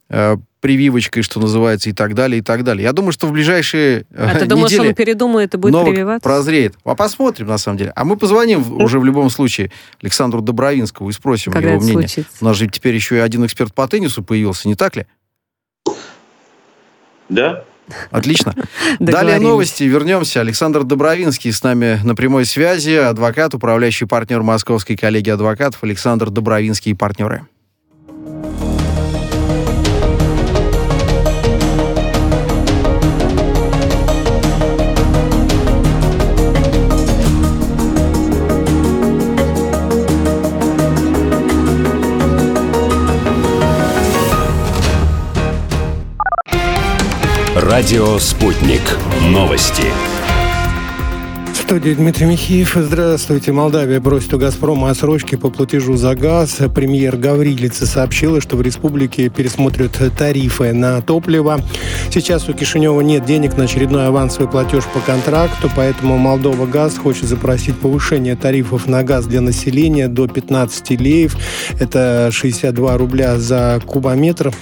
[0.09, 2.85] э, прививочкой, что называется, и так далее, и так далее.
[2.85, 6.23] Я думаю, что в ближайшие А ты думаешь, недели он передумает и будет прививаться?
[6.23, 6.75] прозреет.
[6.85, 7.93] А посмотрим, на самом деле.
[7.95, 9.71] А мы позвоним уже в любом случае
[10.03, 12.09] Александру Добровинскому и спросим Когда его мнение.
[12.09, 12.37] случится?
[12.41, 15.07] У нас же теперь еще и один эксперт по теннису появился, не так ли?
[17.29, 17.65] Да?
[18.11, 18.55] Отлично.
[18.99, 19.85] Далее новости.
[19.85, 20.41] Вернемся.
[20.41, 22.91] Александр Добровинский с нами на прямой связи.
[22.95, 27.47] Адвокат, управляющий партнер Московской коллегии адвокатов Александр Добровинский и партнеры.
[47.69, 48.81] Радио «Спутник».
[49.25, 49.83] Новости.
[51.53, 52.73] В студии Дмитрий Михеев.
[52.75, 53.53] Здравствуйте.
[53.53, 56.57] Молдавия просит у «Газпрома» отсрочки по платежу за газ.
[56.75, 61.61] Премьер Гаврилица сообщила, что в республике пересмотрят тарифы на топливо.
[62.11, 67.25] Сейчас у Кишинева нет денег на очередной авансовый платеж по контракту, поэтому Молдова Газ хочет
[67.25, 71.37] запросить повышение тарифов на газ для населения до 15 леев.
[71.79, 74.53] Это 62 рубля за кубометр.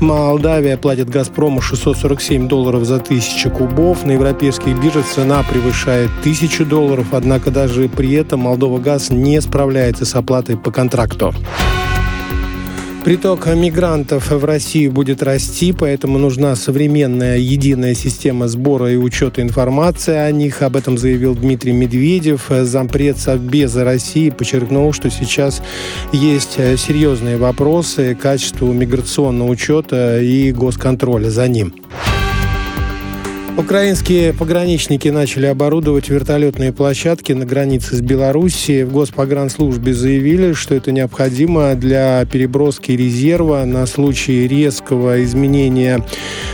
[0.00, 4.06] Молдавия платит «Газпрому» 647 долларов за тысячу кубов.
[4.06, 10.04] На европейских биржах цена превышает тысячу долларов, однако даже при этом Молдова Газ не справляется
[10.04, 11.34] с оплатой по контракту.
[13.04, 20.14] Приток мигрантов в Россию будет расти, поэтому нужна современная единая система сбора и учета информации
[20.14, 20.62] о них.
[20.62, 22.46] Об этом заявил Дмитрий Медведев.
[22.48, 25.62] Зампред Совбеза России подчеркнул, что сейчас
[26.12, 31.74] есть серьезные вопросы качеству миграционного учета и госконтроля за ним.
[33.54, 38.84] Украинские пограничники начали оборудовать вертолетные площадки на границе с Белоруссией.
[38.84, 46.02] В Госпогранслужбе заявили, что это необходимо для переброски резерва на случай резкого изменения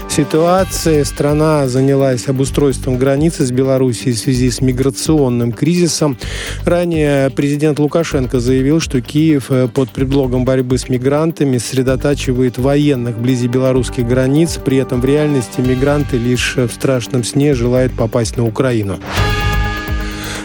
[0.09, 1.05] ситуации.
[1.05, 6.19] Страна занялась обустройством границы с Белоруссией в связи с миграционным кризисом.
[6.65, 13.47] Ранее президент Лукашенко заявил, что Киев э, под предлогом борьбы с мигрантами сосредотачивает военных вблизи
[13.47, 14.59] белорусских границ.
[14.65, 18.98] При этом в реальности мигранты лишь в страшном сне желают попасть на Украину.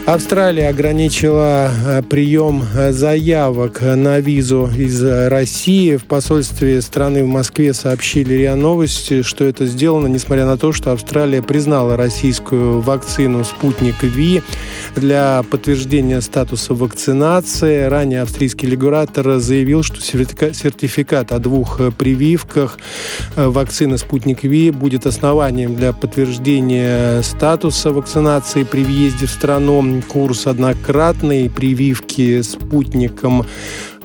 [0.05, 5.95] Австралия ограничила э, прием э, заявок на визу из э, России.
[5.95, 10.91] В посольстве страны в Москве сообщили РИА Новости, что это сделано, несмотря на то, что
[10.91, 14.43] Австралия признала российскую вакцину «Спутник Ви»
[14.93, 17.85] для подтверждения статуса вакцинации.
[17.85, 22.77] Ранее австрийский регулятор заявил, что сертифика- сертификат о двух прививках
[23.37, 29.92] вакцины «Спутник Ви» будет основанием для подтверждения статуса вакцинации при въезде в страну.
[30.01, 33.45] Курс однократной прививки спутником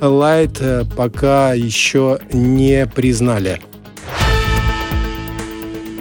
[0.00, 3.60] Лайт э, пока еще не признали.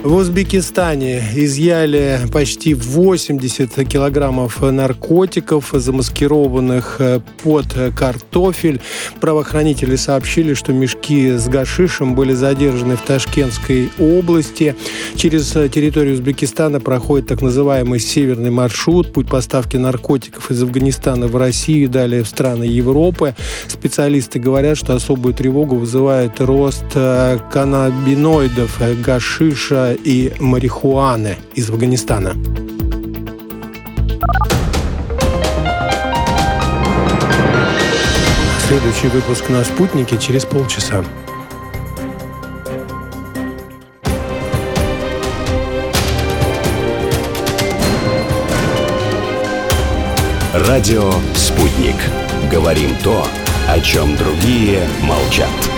[0.08, 8.80] В Узбекистане изъяли почти 80 килограммов наркотиков, замаскированных э, под картофель.
[9.20, 14.74] Правоохранители сообщили, что мешки с гашишем были задержаны в Ташкентской области.
[15.14, 21.36] Через э, территорию Узбекистана проходит так называемый северный маршрут, путь поставки наркотиков из Афганистана в
[21.36, 23.34] Россию и далее в страны Европы.
[23.66, 32.34] Специалисты говорят, что особую тревогу вызывает рост э, каннабиноидов, гашиша и марихуаны из Афганистана.
[38.68, 41.04] Следующий выпуск на «Спутнике» через полчаса.
[50.52, 51.96] Радио «Спутник».
[52.50, 53.26] Говорим то,
[53.68, 55.77] о чем другие молчат.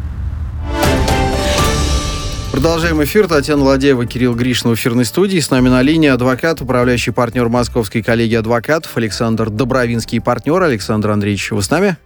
[2.61, 3.27] Продолжаем эфир.
[3.27, 5.39] Татьяна Ладеева, Кирилл Гришин в эфирной студии.
[5.39, 10.61] С нами на линии адвокат, управляющий партнер Московской коллегии адвокатов Александр Добровинский и партнер.
[10.61, 11.97] Александр Андреевич, вы с нами?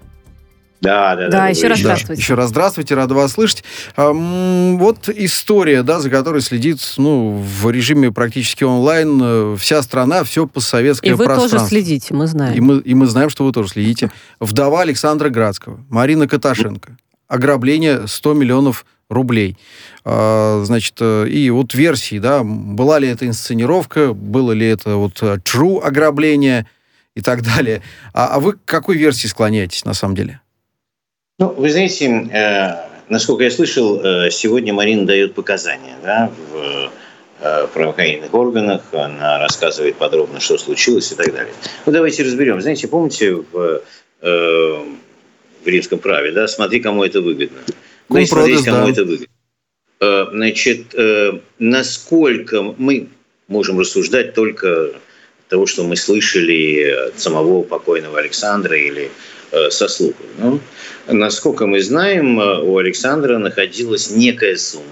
[0.79, 1.29] Да, да, да.
[1.29, 2.21] Да, еще раз здравствуйте.
[2.21, 3.65] Еще раз здравствуйте, рад вас слышать.
[3.97, 10.47] Вот история, да, за которой следит ну, в режиме практически онлайн э, вся страна, все
[10.47, 11.67] постсоветское И вы тоже пространство.
[11.67, 12.63] следите, мы И знаем.
[12.63, 14.09] мы, и мы знаем, что вы тоже следите.
[14.39, 16.95] Вдова Александра Градского, Марина Каташенко,
[17.27, 19.57] ограбление 100 миллионов рублей.
[20.03, 25.21] А, значит, э, и вот версии, да, была ли это инсценировка, было ли это вот
[25.21, 26.65] э, true ограбление
[27.15, 27.81] и так далее.
[28.13, 30.41] А, а вы к какой версии склоняетесь на самом деле?
[31.39, 32.75] Ну, вы знаете, э,
[33.09, 33.99] насколько я слышал,
[34.31, 36.91] сегодня Марина дает показания да, в
[37.73, 41.53] правоохранительных органах, она рассказывает подробно, что случилось и так далее.
[41.85, 42.61] Ну, давайте разберем.
[42.61, 43.81] Знаете, помните в,
[44.21, 44.85] э,
[45.63, 47.59] в римском праве, да, смотри, кому это выгодно.
[48.09, 48.91] Ну, и смотреть, кому да.
[48.91, 49.27] это выгодно.
[49.99, 53.07] Э, значит, э, насколько мы
[53.47, 54.91] можем рассуждать только
[55.49, 59.11] того, что мы слышали от самого покойного Александра или
[59.51, 60.23] э, со слуху.
[60.39, 60.59] Ну,
[61.07, 64.85] насколько мы знаем, у Александра находилась некая сумма.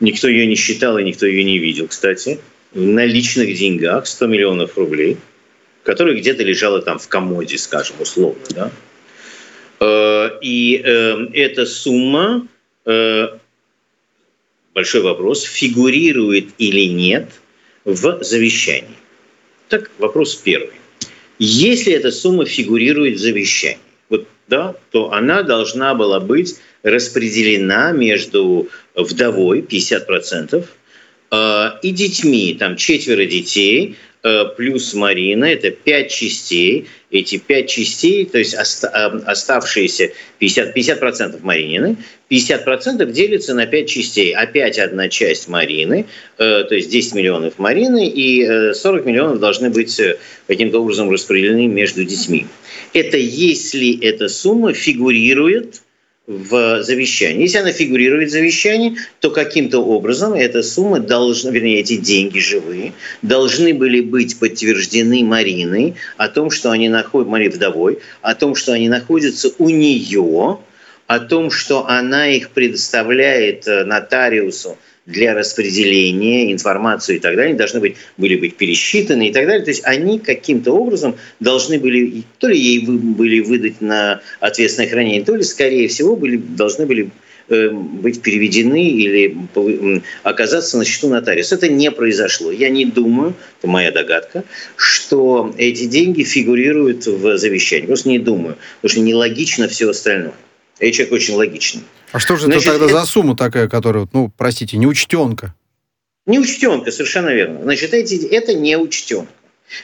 [0.00, 2.40] Никто ее не считал и никто ее не видел, кстати.
[2.72, 5.18] В наличных деньгах 100 миллионов рублей,
[5.84, 8.42] которая где-то лежала там в комоде, скажем, условно.
[8.50, 8.70] Да?
[9.82, 10.82] И
[11.34, 12.46] эта сумма
[14.74, 17.28] большой вопрос, фигурирует или нет
[17.84, 18.96] в завещании.
[19.68, 20.74] Так, вопрос первый.
[21.38, 28.68] Если эта сумма фигурирует в завещании, вот, да, то она должна была быть распределена между
[28.94, 30.66] вдовой 50%
[31.30, 36.86] э, и детьми, там четверо детей, Э, плюс Марина, это пять частей.
[37.12, 38.86] Эти пять частей, то есть э,
[39.26, 41.96] оставшиеся 50%, 50% Маринины,
[42.30, 44.34] 50% делится на пять частей.
[44.34, 46.06] Опять одна часть Марины,
[46.38, 50.00] э, то есть 10 миллионов Марины, и 40 миллионов должны быть
[50.48, 52.46] каким-то образом распределены между детьми.
[52.92, 55.82] Это если эта сумма фигурирует
[56.26, 57.42] в завещании.
[57.42, 62.92] Если она фигурирует в завещании, то каким-то образом эта сумма должна, вернее, эти деньги живые,
[63.22, 68.72] должны были быть подтверждены Мариной о том, что они находят, Марии вдовой, о том, что
[68.72, 70.58] они находятся у нее,
[71.08, 77.80] о том, что она их предоставляет э, нотариусу для распределения информации и так далее, должны
[77.80, 79.64] быть, были быть пересчитаны и так далее.
[79.64, 85.24] То есть они каким-то образом должны были, то ли ей были выдать на ответственное хранение,
[85.24, 87.10] то ли, скорее всего, были, должны были
[87.48, 89.36] э, быть переведены или
[90.22, 91.56] оказаться на счету нотариуса.
[91.56, 92.52] Это не произошло.
[92.52, 94.44] Я не думаю, это моя догадка,
[94.76, 97.86] что эти деньги фигурируют в завещании.
[97.86, 100.34] Просто не думаю, потому что нелогично все остальное.
[100.78, 101.82] Я человек очень логичный.
[102.12, 103.00] А что же Значит, это тогда это...
[103.00, 105.54] за сумма такая, которая, ну, простите, неучтенка?
[106.26, 107.62] Неучтенка, совершенно верно.
[107.62, 109.32] Значит, эти, это неучтенка.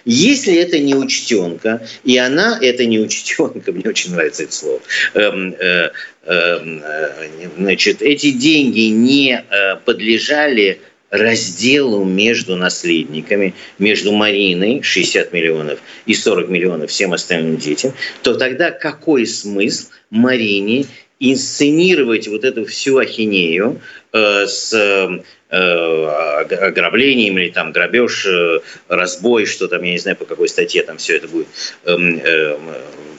[0.05, 4.81] Если это не учтенка, и она это не учтенка, мне очень нравится это слово,
[5.15, 5.91] эм, э,
[6.27, 15.79] эм, э, значит, эти деньги не э, подлежали разделу между наследниками, между Мариной 60 миллионов
[16.05, 20.85] и 40 миллионов всем остальным детям, то тогда какой смысл Марине
[21.21, 23.81] инсценировать вот эту всю ахинею
[24.13, 30.25] э, с э, ограблением или там грабеж, э, разбой, что там, я не знаю, по
[30.25, 31.49] какой статье там все это будет
[31.85, 32.57] э, э,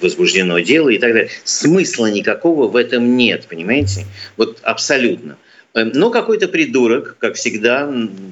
[0.02, 1.30] возбуждено дело и так далее.
[1.44, 4.06] Смысла никакого в этом нет, понимаете?
[4.38, 5.38] Вот абсолютно.
[5.76, 7.92] Эм, но какой-то придурок, как всегда,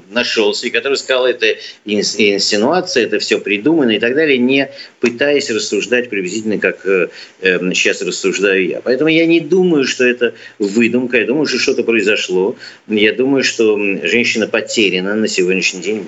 [0.10, 6.10] нашелся, и который сказал, это инсинуация, это все придумано и так далее, не пытаясь рассуждать
[6.10, 7.10] приблизительно, как э,
[7.42, 8.82] э, сейчас рассуждаю я.
[8.82, 12.56] Поэтому я не думаю, что это выдумка, я думаю, что что-то произошло.
[12.88, 16.06] Я думаю, что женщина потеряна на сегодняшний день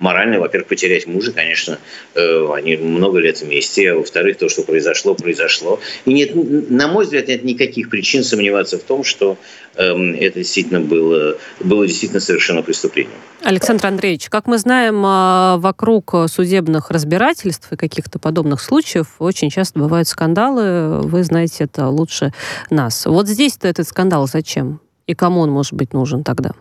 [0.00, 0.40] морально.
[0.40, 1.78] Во-первых, потерять мужа, конечно,
[2.14, 5.78] э, они много лет вместе, а во-вторых, то, что произошло, произошло.
[6.06, 9.38] И нет, на мой взгляд, нет никаких причин сомневаться в том, что
[9.76, 13.14] Эм, это действительно было, было действительно совершено преступлением.
[13.42, 19.78] Александр Андреевич, как мы знаем, а, вокруг судебных разбирательств и каких-то подобных случаев очень часто
[19.78, 21.00] бывают скандалы.
[21.00, 22.32] Вы знаете это лучше
[22.68, 23.06] нас.
[23.06, 24.80] Вот здесь-то этот скандал зачем?
[25.06, 26.52] И кому он может быть нужен тогда?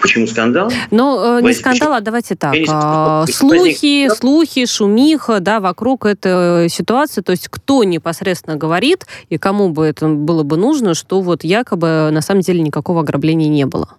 [0.00, 0.72] Почему скандал?
[0.90, 2.54] Ну, э, не скандал, а давайте так.
[2.68, 7.20] А, слухи, слухи, шумиха, да, вокруг этой ситуации.
[7.20, 12.10] То есть кто непосредственно говорит и кому бы это было бы нужно, что вот якобы
[12.10, 13.96] на самом деле никакого ограбления не было?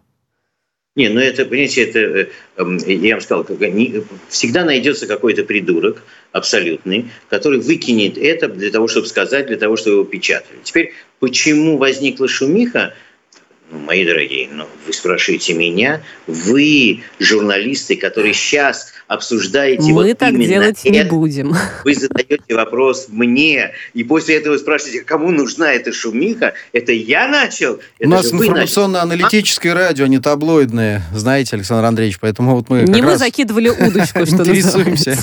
[0.94, 3.48] Не, ну это, понимаете, это, э, эм, я вам сказал,
[4.28, 9.98] всегда найдется какой-то придурок абсолютный, который выкинет это для того, чтобы сказать, для того, чтобы
[9.98, 10.60] его печатали.
[10.64, 12.94] Теперь, почему возникла шумиха,
[13.72, 20.80] мои дорогие, ну, вы спрашиваете меня, вы, журналисты, которые сейчас обсуждаете Мы вот так делать
[20.84, 21.54] это, не будем.
[21.84, 26.54] Вы задаете вопрос мне, и после этого спрашиваете, кому нужна эта шумиха?
[26.72, 27.80] Это я начал?
[28.00, 33.02] Это У нас информационно-аналитическое радио, а не таблоидное, знаете, Александр Андреевич, поэтому вот мы Не
[33.02, 35.18] мы закидывали удочку, что интересуемся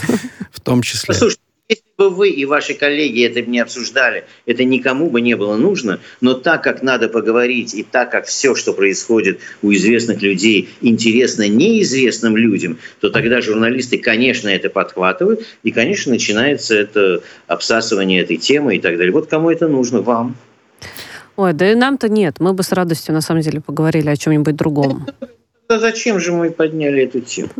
[0.52, 1.06] в том числе.
[1.06, 5.56] Послушайте, если бы вы и ваши коллеги это не обсуждали, это никому бы не было
[5.56, 10.70] нужно, но так как надо поговорить, и так как все, что происходит у известных людей,
[10.80, 18.38] интересно неизвестным людям, то тогда журналисты, конечно, это подхватывают, и, конечно, начинается это обсасывание этой
[18.38, 19.12] темы и так далее.
[19.12, 20.00] Вот кому это нужно?
[20.00, 20.36] Вам.
[21.36, 22.36] Ой, да и нам-то нет.
[22.40, 25.06] Мы бы с радостью, на самом деле, поговорили о чем-нибудь другом.
[25.68, 27.50] Да зачем же мы подняли эту тему?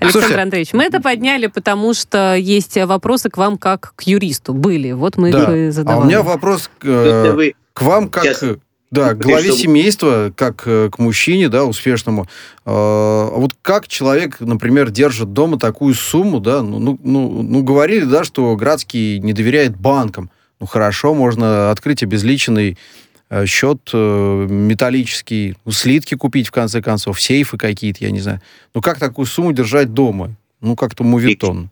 [0.00, 4.54] Александр Слушай, Андреевич, мы это подняли, потому что есть вопросы к вам как к юристу.
[4.54, 4.92] Были.
[4.92, 5.42] Вот мы да.
[5.42, 6.00] их и задавали.
[6.00, 8.24] А у меня вопрос к, э, к вам как...
[8.24, 8.56] Сейчас...
[8.90, 12.28] Да, к главе семейства, как э, к мужчине, да, успешному.
[12.64, 18.04] А вот как человек, например, держит дома такую сумму, да, ну, ну, ну, ну говорили,
[18.04, 20.30] да, что Градский не доверяет банкам.
[20.60, 22.78] Ну, хорошо, можно открыть обезличенный
[23.13, 23.13] Э,
[23.46, 28.40] счет э, металлический, ну, слитки купить, в конце концов, сейфы какие-то, я не знаю.
[28.74, 30.36] Ну, как такую сумму держать дома?
[30.60, 31.70] Ну, как-то мувитон.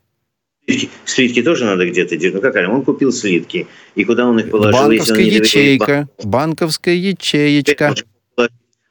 [0.67, 2.35] Слитки, слитки тоже надо где-то держать.
[2.35, 2.69] Ну, какая?
[2.69, 3.67] Он купил слитки.
[3.95, 4.81] И куда он их положил?
[4.81, 6.09] Банковская ячейка.
[6.23, 7.95] Банковская ячеечка.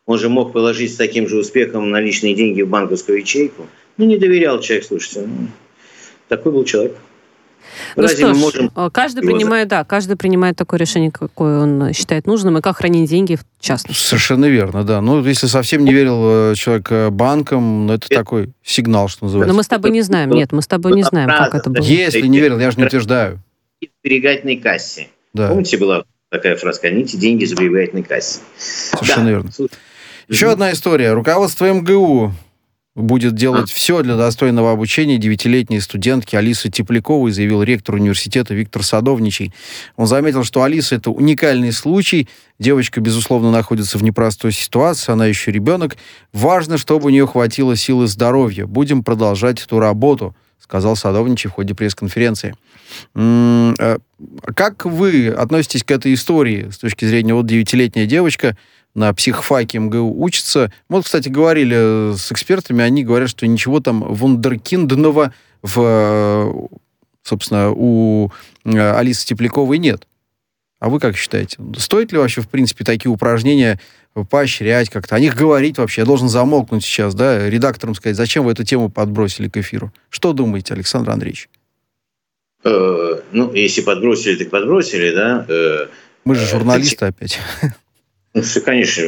[0.05, 3.67] Он же мог положить с таким же успехом наличные деньги в банковскую ячейку.
[3.97, 5.22] Ну, не доверял человек, слушайте.
[5.22, 5.47] Ну,
[6.28, 6.97] такой был человек.
[7.95, 8.72] Ну Разве что ж, можем...
[8.76, 13.09] Э, каждый принимает, да, каждый принимает такое решение, какое он считает нужным, и как хранить
[13.09, 14.03] деньги в частности.
[14.03, 15.01] Совершенно верно, да.
[15.01, 19.26] Ну, если совсем не верил э, человек э, банкам, ну, это это такой сигнал, что
[19.26, 19.53] называется.
[19.53, 21.84] Но мы с тобой не знаем, нет, мы с тобой не знаем, как это было.
[21.84, 23.39] Если не верил, я же не утверждаю.
[23.82, 25.07] В сберегательной кассе.
[25.34, 25.47] Да.
[25.47, 28.39] Помните, была такая фраза, храните деньги в сберегательной кассе.
[28.57, 29.32] Совершенно да.
[29.32, 29.51] верно.
[30.28, 31.13] Еще одна история.
[31.13, 32.34] Руководство МГУ
[32.95, 33.73] будет делать а?
[33.73, 39.53] все для достойного обучения девятилетней студентки Алисы Тепляковой, заявил ректор университета Виктор Садовничий.
[39.95, 42.27] Он заметил, что Алиса— это уникальный случай.
[42.59, 45.97] Девочка, безусловно, находится в непростой ситуации, она еще ребенок.
[46.33, 48.65] Важно, чтобы у нее хватило силы здоровья.
[48.65, 52.55] Будем продолжать эту работу, сказал Садовничий в ходе пресс-конференции.
[53.15, 53.97] А
[54.55, 58.57] как вы относитесь к этой истории с точки зрения вот девятилетняя девочка—
[58.93, 60.71] на психфаке МГУ учатся.
[60.89, 66.69] Вот, кстати, говорили с экспертами, они говорят, что ничего там вундеркиндного в,
[67.23, 68.31] собственно, у
[68.65, 70.07] э, Алисы Тепляковой нет.
[70.79, 71.57] А вы как считаете?
[71.77, 73.79] Стоит ли вообще, в принципе, такие упражнения
[74.29, 75.15] поощрять как-то?
[75.15, 76.01] О них говорить вообще?
[76.01, 79.93] Я должен замолкнуть сейчас, да, редакторам сказать, зачем вы эту тему подбросили к эфиру?
[80.09, 81.49] Что думаете, Александр Андреевич?
[82.64, 85.45] Э, ну, если подбросили, так подбросили, да.
[85.47, 85.88] Э,
[86.26, 87.39] Мы же журналисты опять.
[88.34, 89.03] Ну, все, конечно.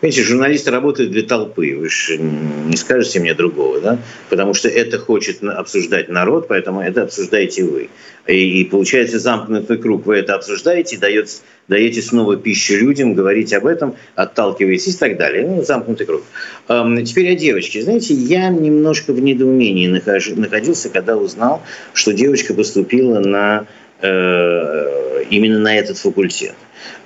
[0.00, 1.74] Понимаете, журналисты работают для толпы.
[1.74, 3.98] Вы же не скажете мне другого, да?
[4.28, 7.88] Потому что это хочет обсуждать народ, поэтому это обсуждаете вы.
[8.26, 10.04] И, и получается замкнутый круг.
[10.04, 15.46] Вы это обсуждаете, даете, даете снова пищу людям, говорите об этом, отталкиваетесь и так далее.
[15.46, 16.22] Ну, замкнутый круг.
[16.68, 17.80] Эм, теперь о девочке.
[17.80, 21.62] Знаете, я немножко в недоумении нахож, находился, когда узнал,
[21.94, 23.66] что девочка поступила на,
[24.02, 26.54] именно на этот факультет.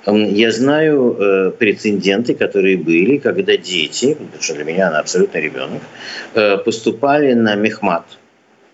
[0.05, 5.81] Я знаю э, прецеденты, которые были, когда дети, потому что для меня она абсолютно ребенок,
[6.33, 8.05] э, поступали на мехмат.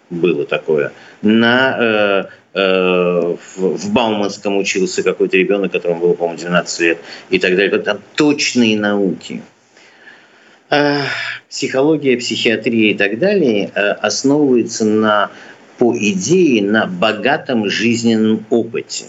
[0.09, 0.93] Было такое.
[1.22, 6.97] На, э, э, в, в Бауманском учился какой-то ребенок, которому было, по-моему, 12 лет
[7.30, 7.78] и так далее.
[7.80, 9.41] Там точные науки.
[10.70, 11.01] Э,
[11.49, 15.30] психология, психиатрия и так далее э, основывается на,
[15.78, 19.05] по идее, на богатом жизненном опыте.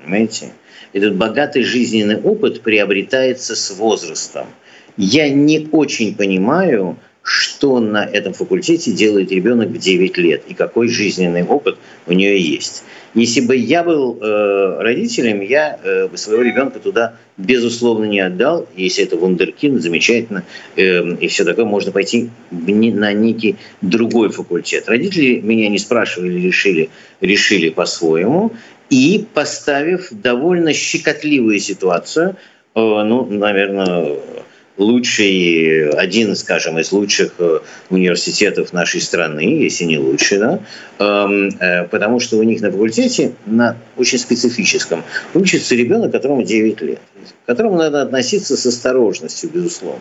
[0.00, 0.52] Понимаете?
[0.92, 4.46] этот богатый жизненный опыт приобретается с возрастом.
[4.96, 6.96] Я не очень понимаю,
[7.28, 11.76] что на этом факультете делает ребенок в 9 лет и какой жизненный опыт
[12.06, 12.84] у нее есть.
[13.12, 18.66] Если бы я был э, родителем, я э, своего ребенка туда безусловно не отдал.
[18.76, 20.44] Если это вундеркинд, замечательно,
[20.76, 24.88] э, и все такое, можно пойти на некий другой факультет.
[24.88, 26.88] Родители меня не спрашивали, решили,
[27.20, 28.52] решили по-своему
[28.88, 32.36] и поставив довольно щекотливую ситуацию,
[32.74, 34.16] э, ну, наверное,
[34.78, 37.58] лучший, один, скажем, из лучших э,
[37.90, 40.60] университетов нашей страны, если не лучший, да,
[40.98, 45.02] эм, э, потому что у них на факультете, на очень специфическом,
[45.34, 47.00] учится ребенок, которому 9 лет,
[47.44, 50.00] к которому надо относиться с осторожностью, безусловно.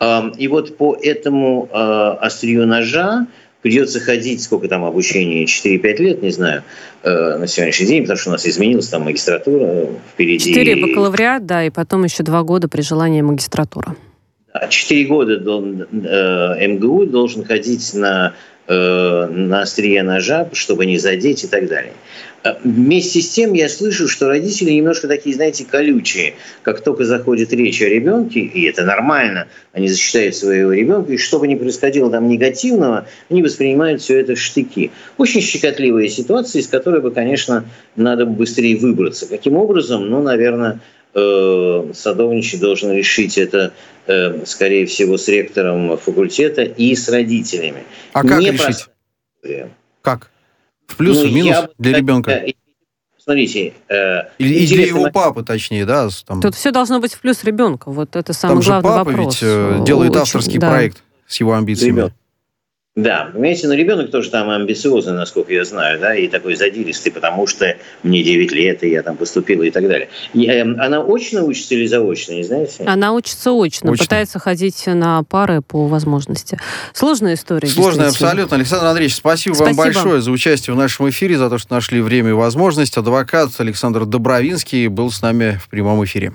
[0.00, 3.26] Эм, и вот по этому острию ножа
[3.62, 6.62] придется ходить, сколько там обучения, 4-5 лет, не знаю,
[7.02, 10.52] э, на сегодняшний день, потому что у нас изменилась там магистратура впереди.
[10.52, 13.96] 4 бакалавриат, да, и потом еще 2 года при желании магистратура.
[14.68, 18.34] Четыре года э, МГУ должен ходить на
[18.68, 21.94] э, на острие ножа, чтобы не задеть и так далее.
[22.44, 26.34] А вместе с тем я слышу, что родители немножко такие, знаете, колючие.
[26.62, 31.38] Как только заходит речь о ребенке, и это нормально, они защищают своего ребенка, и что
[31.38, 34.90] бы ни происходило там негативного, они воспринимают все это в штыки.
[35.18, 37.64] Очень щекотливая ситуация, из которой бы, конечно,
[37.94, 39.26] надо быстрее выбраться.
[39.26, 40.10] Каким образом?
[40.10, 40.80] Ну, наверное,
[41.14, 43.72] э, садовничий должен решить это,
[44.08, 47.84] э, скорее всего, с ректором факультета и с родителями.
[48.12, 48.86] А как Не решить?
[50.02, 50.31] Как?
[50.92, 52.42] В плюс, ну, в минус я, для ребенка?
[53.18, 53.72] Смотрите.
[53.88, 56.08] Э, и для его папы, точнее, да?
[56.26, 56.40] Там...
[56.42, 57.90] Тут все должно быть в плюс ребенка.
[57.90, 59.34] Вот это самый там главный же папа вопрос.
[59.34, 60.68] ведь э, делает Очень, авторский да.
[60.68, 61.90] проект с его амбициями.
[61.90, 62.12] Ребенок.
[62.94, 67.46] Да, понимаете, но ребенок тоже там амбициозный, насколько я знаю, да, и такой задиристый, потому
[67.46, 70.10] что мне 9 лет, и я там поступила и так далее.
[70.34, 72.84] И, э, она очно учится или заочно, не знаете?
[72.84, 76.58] Она учится очно, очно, пытается ходить на пары по возможности.
[76.92, 77.68] Сложная история.
[77.68, 78.56] Сложная абсолютно.
[78.56, 82.02] Александр Андреевич, спасибо, спасибо вам большое за участие в нашем эфире, за то, что нашли
[82.02, 82.98] время и возможность.
[82.98, 86.34] Адвокат Александр Добровинский был с нами в прямом эфире.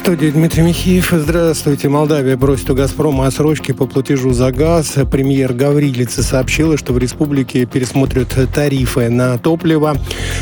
[0.00, 1.12] студии Дмитрий Михеев.
[1.12, 1.90] Здравствуйте.
[1.90, 4.94] Молдавия бросит у «Газпрома» отсрочки по платежу за газ.
[5.10, 9.98] Премьер Гаврилица сообщила, что в республике пересмотрят тарифы на топливо.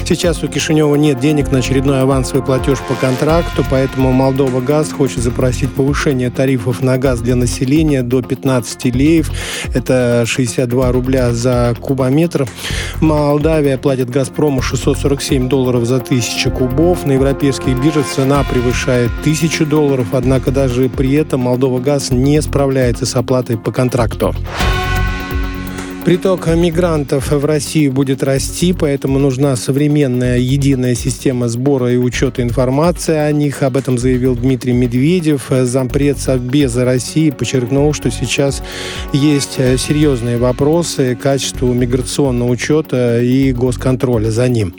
[0.06, 5.24] Сейчас у Кишинева нет денег на очередной авансовый платеж по контракту, поэтому Молдова Газ хочет
[5.24, 9.28] запросить повышение тарифов на газ для населения до 15 леев.
[9.74, 12.46] Это 62 рубля за кубометр.
[13.00, 17.04] Молдавия платит «Газпрому» 647 долларов за тысячу кубов.
[17.04, 22.40] На европейских биржах цена превышает 1000 тысячу долларов, однако даже при этом Молдова Газ не
[22.42, 24.34] справляется с оплатой по контракту.
[26.04, 33.16] Приток мигрантов в Россию будет расти, поэтому нужна современная единая система сбора и учета информации
[33.16, 33.62] о них.
[33.62, 35.46] Об этом заявил Дмитрий Медведев.
[35.50, 38.62] Зампред Совбеза России подчеркнул, что сейчас
[39.12, 44.74] есть серьезные вопросы качеству миграционного учета и госконтроля за ним.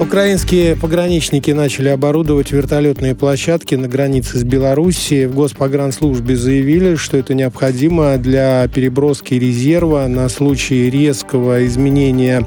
[0.00, 5.26] Украинские пограничники начали оборудовать вертолетные площадки на границе с Белоруссией.
[5.26, 12.46] В Госпогранслужбе заявили, что это необходимо для переброски резерва на случай резкого изменения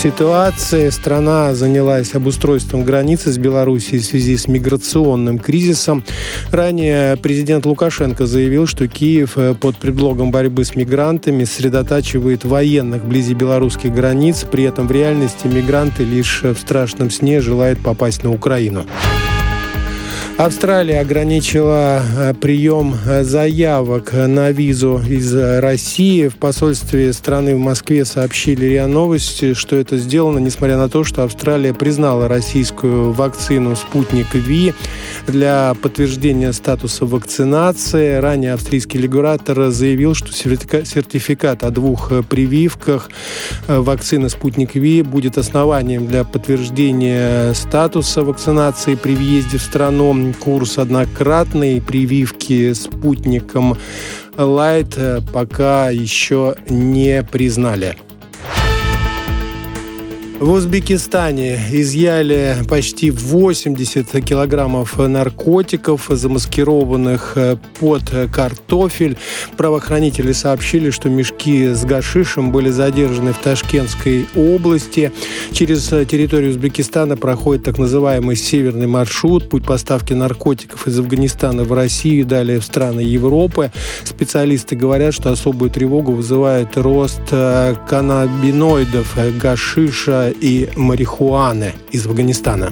[0.00, 0.88] ситуации.
[0.88, 6.02] Страна занялась обустройством границы с Белоруссией в связи с миграционным кризисом.
[6.50, 13.94] Ранее президент Лукашенко заявил, что Киев под предлогом борьбы с мигрантами сосредотачивает военных вблизи белорусских
[13.94, 14.46] границ.
[14.50, 18.86] При этом в реальности мигранты лишь в стране страшном сне желает попасть на Украину.
[20.42, 26.28] Австралия ограничила э, прием э, заявок на визу из России.
[26.28, 31.24] В посольстве страны в Москве сообщили РИА Новости, что это сделано, несмотря на то, что
[31.24, 34.72] Австралия признала российскую вакцину «Спутник Ви»
[35.26, 38.14] для подтверждения статуса вакцинации.
[38.14, 43.10] Ранее австрийский регулятор заявил, что сертификат о двух прививках
[43.68, 50.78] э, вакцины «Спутник Ви» будет основанием для подтверждения статуса вакцинации при въезде в страну курс
[50.78, 53.76] однократной прививки спутником
[54.36, 57.96] Light э, пока еще не признали.
[60.40, 69.18] В Узбекистане изъяли почти 80 килограммов наркотиков, замаскированных э, под картофель.
[69.58, 75.12] Правоохранители сообщили, что мешки с гашишем были задержаны в Ташкентской области.
[75.52, 82.20] Через территорию Узбекистана проходит так называемый северный маршрут, путь поставки наркотиков из Афганистана в Россию
[82.20, 83.72] и далее в страны Европы.
[84.04, 92.70] Специалисты говорят, что особую тревогу вызывает рост э, каннабиноидов, гашиша и марихуаны из Афганистана.